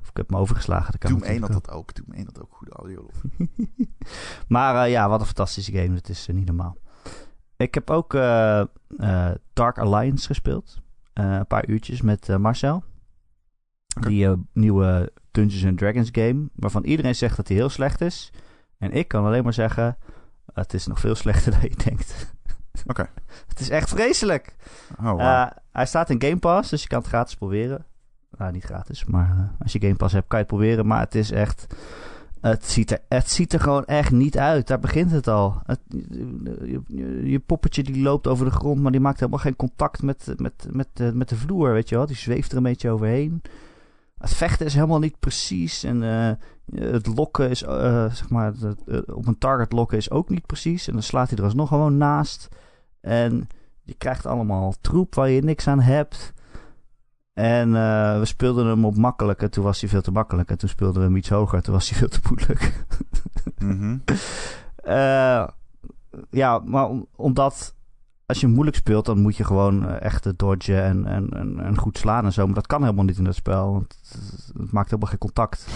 [0.01, 0.91] Of ik heb me overgeslagen.
[0.91, 1.95] Dat kan Doom 1 natuurlijk had dat ook.
[1.95, 3.13] Doom 1 had ook goede audiolog.
[4.49, 5.95] Maar eh, ja, wat een fantastische game.
[5.95, 6.77] Dat is eh, niet normaal.
[7.57, 8.13] Ik heb ook
[9.53, 10.81] Dark Alliance gespeeld.
[11.13, 12.85] Een paar uurtjes met Marcel.
[13.97, 14.09] Oké.
[14.09, 16.49] Die nieuwe Dungeons and Dragons game.
[16.55, 18.33] Waarvan iedereen zegt dat hij heel slecht is.
[18.79, 19.97] En ik kan alleen maar zeggen...
[20.55, 22.35] Het is nog veel slechter dan je denkt.
[22.87, 23.09] Oké.
[23.49, 24.55] het is echt vreselijk.
[24.99, 25.21] Oh, wow.
[25.21, 27.85] Eh, hij staat in Game Pass, dus je kan het gratis proberen.
[28.39, 30.87] Nou, niet gratis, maar eh, als je Game Pass hebt, kan je het proberen.
[30.87, 31.67] Maar het is echt...
[32.41, 34.67] Het ziet, er, het ziet er gewoon echt niet uit.
[34.67, 35.61] Daar begint het al.
[35.67, 39.57] Het, je, je- je poppetje die loopt over de grond, maar die maakt helemaal geen
[39.57, 42.07] contact met, met, met, met de vloer, weet je wel.
[42.07, 43.43] Die zweeft er een beetje overheen.
[44.19, 45.85] Het vechten is helemaal niet precies.
[45.85, 46.33] En eh,
[46.91, 50.87] het lokken is, eh, zeg maar, het, op een target lokken is ook niet precies.
[50.87, 52.49] En dan slaat hij er alsnog gewoon naast.
[53.01, 53.49] En
[53.83, 56.33] je krijgt allemaal troep waar je niks aan hebt.
[57.33, 60.51] En eh, we speelden hem op makkelijk en toen was hij veel te makkelijk.
[60.51, 62.85] En toen speelden we hem iets hoger en toen was hij veel te moeilijk.
[63.59, 63.99] Mhm.
[66.31, 67.75] Ja, maar om- omdat
[68.29, 71.79] als je moeilijk speelt, dan moet je gewoon eh, echt dodgen en, en, en, en
[71.79, 72.45] goed slaan en zo.
[72.47, 75.67] Maar dat kan helemaal niet in dat spel, want het, maakt helemaal geen contact.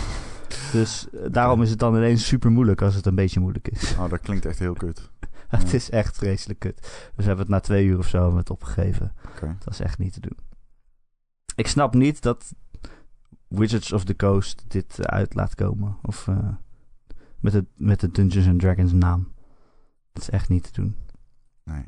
[0.73, 3.95] Dus eh, daarom is het dan ineens super moeilijk als het een beetje moeilijk is.
[3.99, 5.11] Oh, dat klinkt echt heel kut.
[5.49, 5.77] het Ja.
[5.77, 6.81] is echt vreselijk kut.
[6.81, 9.13] Dus we hebben het na twee uur of zo het opgegeven.
[9.41, 10.37] Dat is echt niet te doen.
[11.57, 12.53] Ik snap niet dat
[13.49, 15.97] Wizards of the Coast dit eh, uit laat komen.
[16.03, 16.29] Of
[17.41, 19.33] met, de, met de Dungeons and Dragons naam.
[20.13, 20.97] Dat is echt niet te doen.
[21.65, 21.85] Nee.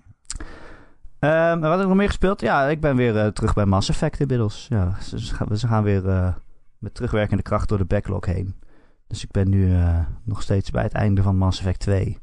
[1.25, 2.41] Ehm, wat heb ik nog meer gespeeld?
[2.41, 4.67] Ja, ik ben weer eh, terug bij Mass Effect inmiddels.
[4.69, 6.35] Ja, ze, ze gaan, ze gaan weer eh,
[6.79, 8.55] met terugwerkende kracht door de backlog heen.
[9.07, 12.19] Dus ik ben nu eh, nog steeds bij het einde van Mass Effect 2.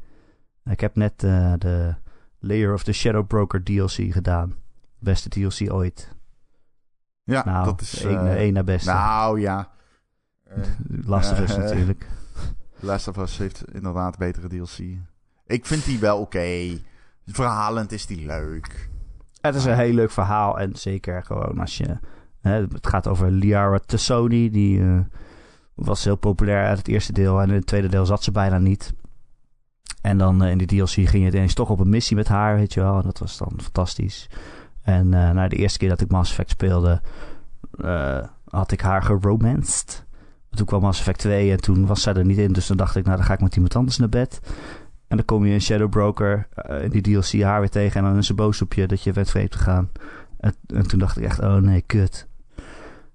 [0.65, 1.95] Ik heb net de
[2.39, 4.55] Layer of the Shadow Broker DLC gedaan.
[4.99, 6.15] Beste DLC ooit.
[7.23, 8.03] Ja, Nou, dat is...
[8.03, 8.91] één, één na beste.
[8.91, 9.69] nou, ja.
[11.05, 12.07] Last of Us natuurlijk.
[12.79, 14.77] Last of Us heeft inderdaad betere DLC.
[15.45, 16.79] Ik vind die wel oké.
[17.25, 18.89] Verhalend is die leuk.
[19.41, 20.59] Het is een heel leuk verhaal.
[20.59, 21.97] En zeker gewoon als je...
[22.41, 24.49] Hè, het gaat over Liara Tassoni.
[24.49, 24.99] Die eh,
[25.73, 27.41] was heel populair uit het eerste deel.
[27.41, 28.93] En in het tweede deel zat ze bijna niet.
[30.01, 32.55] En dan eh, in de DLC ging je ineens toch op een missie met haar,
[32.55, 32.95] weet je wel.
[32.97, 34.29] En dat was dan fantastisch.
[34.81, 37.01] En eh na de eerste keer dat ik Mass Effect speelde...
[38.49, 40.05] had ik haar geromanced.
[40.49, 42.53] Toen kwam Mass Effect 2 en toen was zij er niet in.
[42.53, 44.41] Dus dan dacht ik, nou dan ga ik met iemand anders naar bed.
[45.11, 46.47] En dan kom je in Shadow Broker
[46.81, 47.99] in die DLC haar weer tegen.
[47.99, 49.89] En dan is ze boos op je dat je bent vreemd gegaan.
[50.39, 52.27] En, en toen dacht ik echt, oh nee, kut.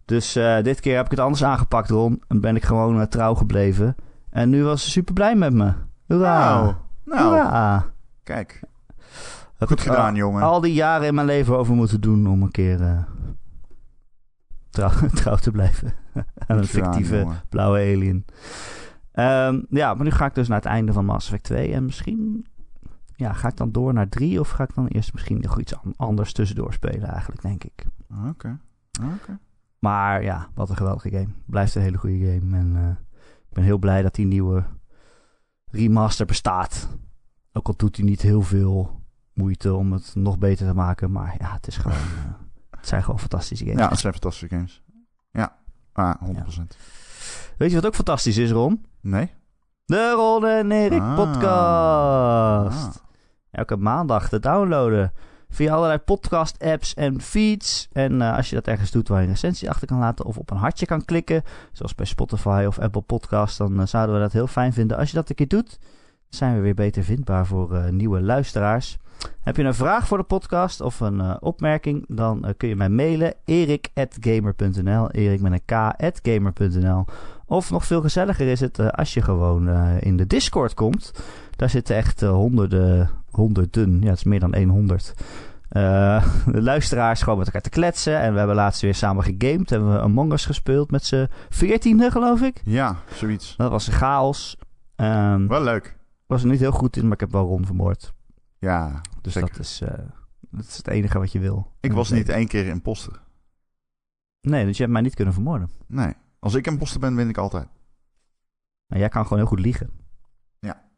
[0.05, 2.23] Dus eh, dit keer heb ik het anders aangepakt, Ron.
[2.29, 3.97] En ben ik gewoon eh, trouw gebleven.
[4.31, 5.73] En nu was ze super blij met me.
[6.07, 6.55] Hoera.
[6.61, 6.75] Nou,
[7.05, 7.87] nou Hoera.
[8.23, 8.61] kijk.
[9.57, 10.43] Heb Goed gedaan, al, jongen.
[10.43, 13.07] al die jaren in mijn leven over moeten doen om een keer
[14.71, 15.93] trouw, trouw te blijven.
[16.15, 17.43] Aan een gedaan, fictieve jongen.
[17.49, 18.25] blauwe alien.
[19.17, 21.73] Ehm, ja, maar nu ga ik dus naar het einde van Mass Effect 2.
[21.73, 22.47] En misschien
[23.15, 25.75] ja, ga ik dan door naar 3 of ga ik dan eerst misschien nog iets
[25.77, 27.87] an- anders tussendoor spelen eigenlijk, denk ik.
[28.29, 28.59] Oké.
[29.15, 29.39] Oké.
[29.79, 31.29] Maar ja, wat een geweldige game.
[31.47, 32.57] Blijft een hele goede game.
[32.57, 32.89] En eh,
[33.49, 34.65] ik ben heel blij dat die nieuwe
[35.71, 36.89] remaster bestaat.
[37.53, 39.01] Ook al doet hij niet heel veel
[39.33, 41.13] moeite om het nog beter te maken.
[41.13, 41.97] Maar ja, het is gewoon...
[41.97, 42.33] eh,
[42.79, 43.81] het zijn gewoon fantastische games.
[43.81, 44.83] Ja, het zijn fantastische games.
[45.31, 45.57] Ja.
[45.93, 46.77] Ah, 100%.
[47.59, 48.85] Weet je wat ook fantastisch is, Ron?
[49.07, 49.31] Nee?
[49.85, 51.15] De Ron en Erik Ah.
[51.15, 52.87] podcast.
[52.87, 52.95] Ah.
[53.51, 55.13] Elke maandag te downloaden.
[55.49, 57.89] Via allerlei podcast apps en feeds.
[57.93, 60.25] En eh, als je dat ergens doet waar je een recensie achter kan laten.
[60.25, 61.43] Of op een hartje kan klikken.
[61.73, 63.59] Zoals bij Spotify of Apple Podcast.
[63.59, 64.97] Dan eh, zouden we dat heel fijn vinden.
[64.97, 65.79] Als je dat een keer doet.
[65.79, 68.99] Dan zijn we weer beter vindbaar voor eh, nieuwe luisteraars.
[69.41, 72.05] Heb je een vraag voor de podcast of een opmerking?
[72.09, 73.35] Dan kun je mij mailen.
[73.45, 77.05] erik.gamer.nl Erik met een k.gamer.nl
[77.47, 81.13] Of nog veel gezelliger is het eh, als je gewoon eh, in de Discord komt.
[81.57, 85.15] Daar zitten echt eh, honderden, honderden, ja het is meer dan 100
[85.69, 88.21] eh, de luisteraars gewoon met elkaar te kletsen.
[88.21, 89.71] En we hebben laatst weer samen gegamed.
[89.71, 92.61] Hebben we Among Us gespeeld met z'n veertiende geloof ik.
[92.65, 93.57] Ja, zoiets.
[93.57, 94.57] Dat was een chaos.
[94.97, 95.97] Ehm Wel leuk.
[96.27, 98.13] was er niet heel goed in, maar ik heb wel Ron vermoord.
[98.59, 99.51] Ja, Dus zeker.
[99.51, 99.83] dat is,
[100.51, 101.73] dat is het enige wat je wil.
[101.81, 103.21] Ik was niet één keer imposter.
[104.41, 105.71] Nee, dus je hebt mij niet kunnen vermoorden.
[105.87, 106.13] Nee.
[106.39, 107.69] Als ik imposter ben, win ik altijd.
[108.87, 109.91] Maar jij kan gewoon heel goed liegen.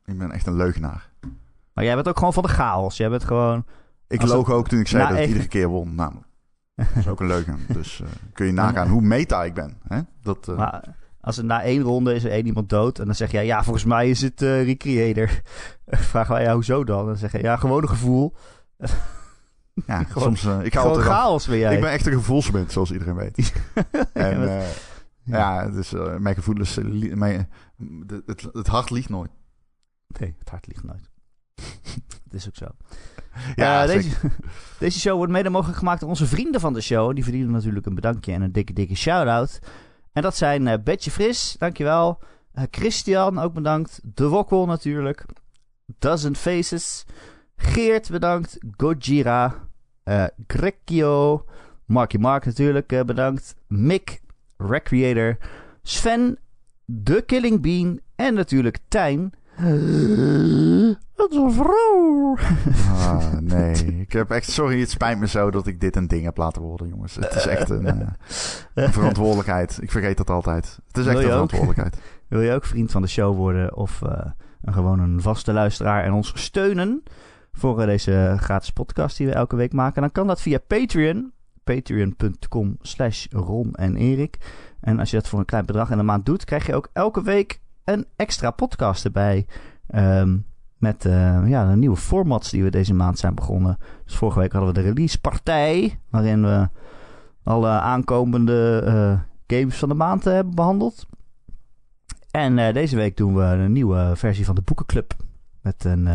[0.05, 1.11] Ik ben echt een leugenaar.
[1.73, 2.97] Maar jij bent ook gewoon van de chaos.
[2.97, 3.65] Jij bent gewoon...
[4.07, 6.27] Ik loog ook toen ik zei Nou, dat ik echt- iedere keer won, namelijk.
[6.75, 7.55] Dat is ook een leuke.
[7.73, 9.79] Dus eh, kun je nagaan hoe meta ik ben.
[9.89, 10.01] Hè?
[10.23, 12.99] Dat, eh, Maar als er na één ronde is er één iemand dood...
[12.99, 15.31] en dan zeg je, ja, volgens mij is het eh Recreator.
[15.87, 17.07] Vragen wij, ja, hoezo dan?
[17.07, 18.35] Dan zeg je, ja, gewoon een gevoel.
[19.87, 20.65] ja, gewoon- soms...
[20.65, 21.75] ik ga Gewoon chaos ben jij.
[21.75, 23.53] Ik ben echt een gevoelsmens, zoals iedereen weet.
[24.13, 24.63] en
[25.29, 26.77] ja, dus eh, mijn gevoelens...
[26.77, 27.49] eh, li- mijn,
[28.07, 29.31] de- het, het hart liegt nooit.
[30.21, 31.09] Nee, het hart ligt nooit.
[32.25, 32.67] Het is ook zo.
[33.57, 34.03] Ja, Eh, zeker.
[34.03, 34.31] deze,
[34.79, 37.15] deze show wordt mede mogelijk gemaakt door onze vrienden van de show.
[37.15, 39.59] Die verdienen natuurlijk een bedankje en een dikke, dikke shout-out.
[40.13, 42.23] En dat zijn eh Betje Fris, dankjewel.
[42.53, 44.01] Eh Christian, ook bedankt.
[44.05, 45.25] De Wokkel natuurlijk.
[45.99, 47.07] Dozen Faces.
[47.57, 48.59] Geert, bedankt.
[48.77, 49.55] Gojira.
[50.03, 51.45] eh Grekio.
[51.87, 53.55] Marky Mark natuurlijk, eh, bedankt.
[53.67, 54.21] Mick,
[54.59, 55.37] Recreator.
[55.83, 56.39] Sven,
[57.03, 58.01] The Killing Bean.
[58.17, 59.33] En natuurlijk Tijn.
[61.19, 62.37] Het is een vrouw.
[62.89, 63.73] Ah, nee.
[64.07, 64.51] Ik heb echt...
[64.51, 67.15] Sorry, het spijt me zo dat ik dit een ding heb laten worden, jongens.
[67.15, 68.07] Het is echt een, eh,
[68.75, 69.79] een verantwoordelijkheid.
[69.83, 70.79] Ik vergeet dat altijd.
[70.87, 71.31] Het is echt een ook?
[71.31, 71.99] verantwoordelijkheid.
[72.29, 74.31] Wil je ook vriend van de show worden of eh,
[74.63, 77.03] een, gewoon een vaste luisteraar en ons steunen
[77.53, 80.01] voor eh, deze gratis podcast die we elke week maken?
[80.01, 81.33] Dan kan dat via Patreon.
[81.75, 84.39] Patreon.com slash Ron en Erik.
[84.81, 86.91] En als je dat voor een klein bedrag in de maand doet, krijg je ook
[86.93, 89.47] elke week een extra podcast erbij.
[89.87, 90.37] Ehm,
[90.77, 93.79] met eh, ja, de nieuwe formats die we deze maand zijn begonnen.
[94.05, 95.99] Dus vorige week hadden we de release partij.
[96.11, 96.69] Waarin we
[97.43, 99.21] alle aankomende eh,
[99.59, 101.07] games van de maand eh, hebben behandeld.
[102.31, 105.15] En deze week doen we een nieuwe versie van de Boekenclub.
[105.61, 106.09] Met een,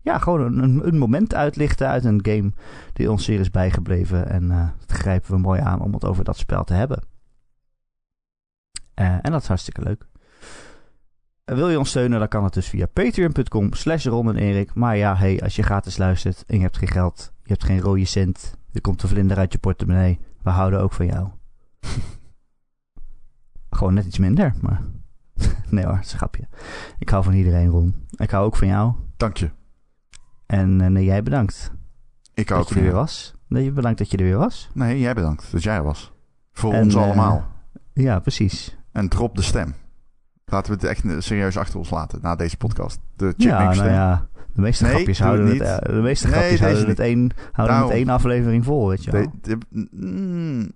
[0.00, 2.52] ja, gewoon een, een, moment uitlichten uit een game
[2.92, 4.28] die ons zeer is bijgebleven.
[4.28, 7.02] En eh dat grijpen we mooi aan om het over dat spel te hebben.
[8.94, 10.06] Eh, en dat is hartstikke leuk.
[11.44, 14.74] Eh, wil je ons steunen, dan kan het dus via patreon.com slash Erik.
[14.74, 17.80] Maar ja, hey, als je gratis luistert en je hebt geen geld, je hebt geen
[17.80, 20.20] rode cent, er komt een vlinder uit je portemonnee.
[20.42, 21.28] We houden ook van jou.
[23.70, 24.82] Gewoon net iets minder, maar...
[25.70, 26.48] nee hoor, het een.
[26.98, 28.06] Ik hou van iedereen, Ron.
[28.16, 28.92] Ik hou ook van jou.
[29.16, 29.57] Dank je.
[30.48, 31.72] En eh, jij bedankt
[32.34, 33.34] Ik hou dat ook je er weer was.
[33.48, 34.70] Nee, bedankt dat je er weer was.
[34.74, 36.12] Nee, jij bedankt dat jij er was.
[36.52, 37.46] Voor En, ons eh, allemaal.
[37.92, 38.76] Ja, precies.
[38.92, 39.74] En drop de stem.
[40.44, 42.98] Laten we het echt serieus achter ons laten na deze podcast.
[43.16, 44.26] De Ja, nou ja.
[44.54, 45.88] De meeste Nee, grapjes houden het het, niet.
[45.88, 49.10] eh, de meeste Nee, grapjes houden, het één, houden het één aflevering vol, weet je
[49.10, 49.32] wel.
[49.42, 50.70] De- de- mm,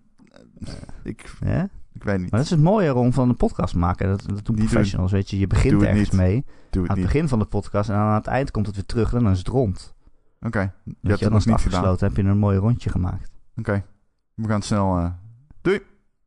[1.03, 1.69] ik, Ja?
[1.93, 2.31] Ik weet niet.
[2.31, 4.09] Maar dat is het mooie Ron van een podcast maken.
[4.09, 5.39] Dat, dat doen professionals, weet je.
[5.39, 6.21] Je begint Doe het ergens niet.
[6.21, 6.45] mee.
[6.45, 7.07] Doe Aan het het niet.
[7.07, 9.39] begin van de podcast en aan het eind komt het weer terug en dan is
[9.39, 9.95] het rond.
[10.41, 11.79] Oké, je Weet hebt je, het nog het niet gedaan.
[11.81, 13.31] afgesloten, heb je een mooi rondje gemaakt.
[13.57, 13.85] Oké,
[14.35, 14.97] we gaan snel...
[14.99, 15.11] eh,
[15.61, 15.81] doei!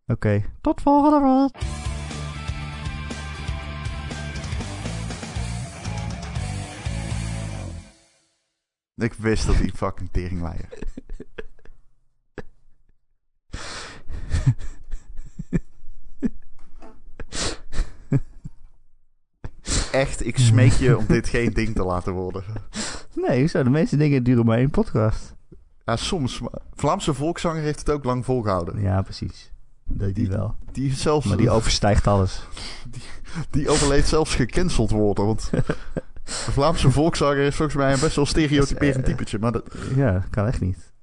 [0.07, 1.63] Oké, tot volgende week.
[8.95, 10.69] Ik wist dat die fucking teringleier.
[19.99, 22.43] Echt, ik smeek je om dit geen ding te laten worden.
[23.27, 25.35] Nee, zo, de meeste dingen duren maar één podcast.
[25.85, 26.39] Ja, soms.
[26.39, 28.81] maar Vlaamse volkszanger heeft het ook lang volgehouden.
[28.81, 29.51] Ja, precies.
[29.83, 30.55] Dat die Die- wel.
[30.71, 32.47] Die, is zelfs, Maar die overstijgt alles.
[33.49, 35.25] die overleeft zelfs gecanceld worden.
[35.25, 35.49] Want
[36.45, 39.39] de Vlaamse volkszanger is volgens mij een best wel stereotyperend eh, typetje.
[39.39, 39.63] Maar dat,
[39.95, 40.93] Ja, kan echt niet.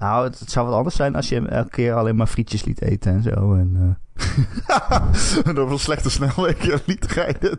[0.00, 2.64] Nou, het, het zou wat anders zijn als je hem elke keer alleen maar frietjes
[2.64, 3.54] liet eten en zo.
[3.54, 7.58] En, eh, door een slechte snelweg liet rijden.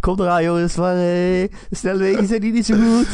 [0.00, 3.08] Kom eraan jongens, maar eh, de snelwegen zijn hier niet zo goed.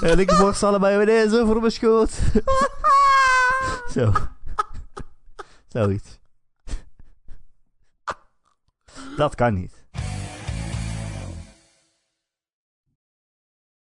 [0.10, 2.10] en ik borst allebei weer zo voor mijn schoot.
[3.94, 4.12] zo.
[5.68, 6.18] Zoiets.
[9.16, 9.86] Dat kan niet.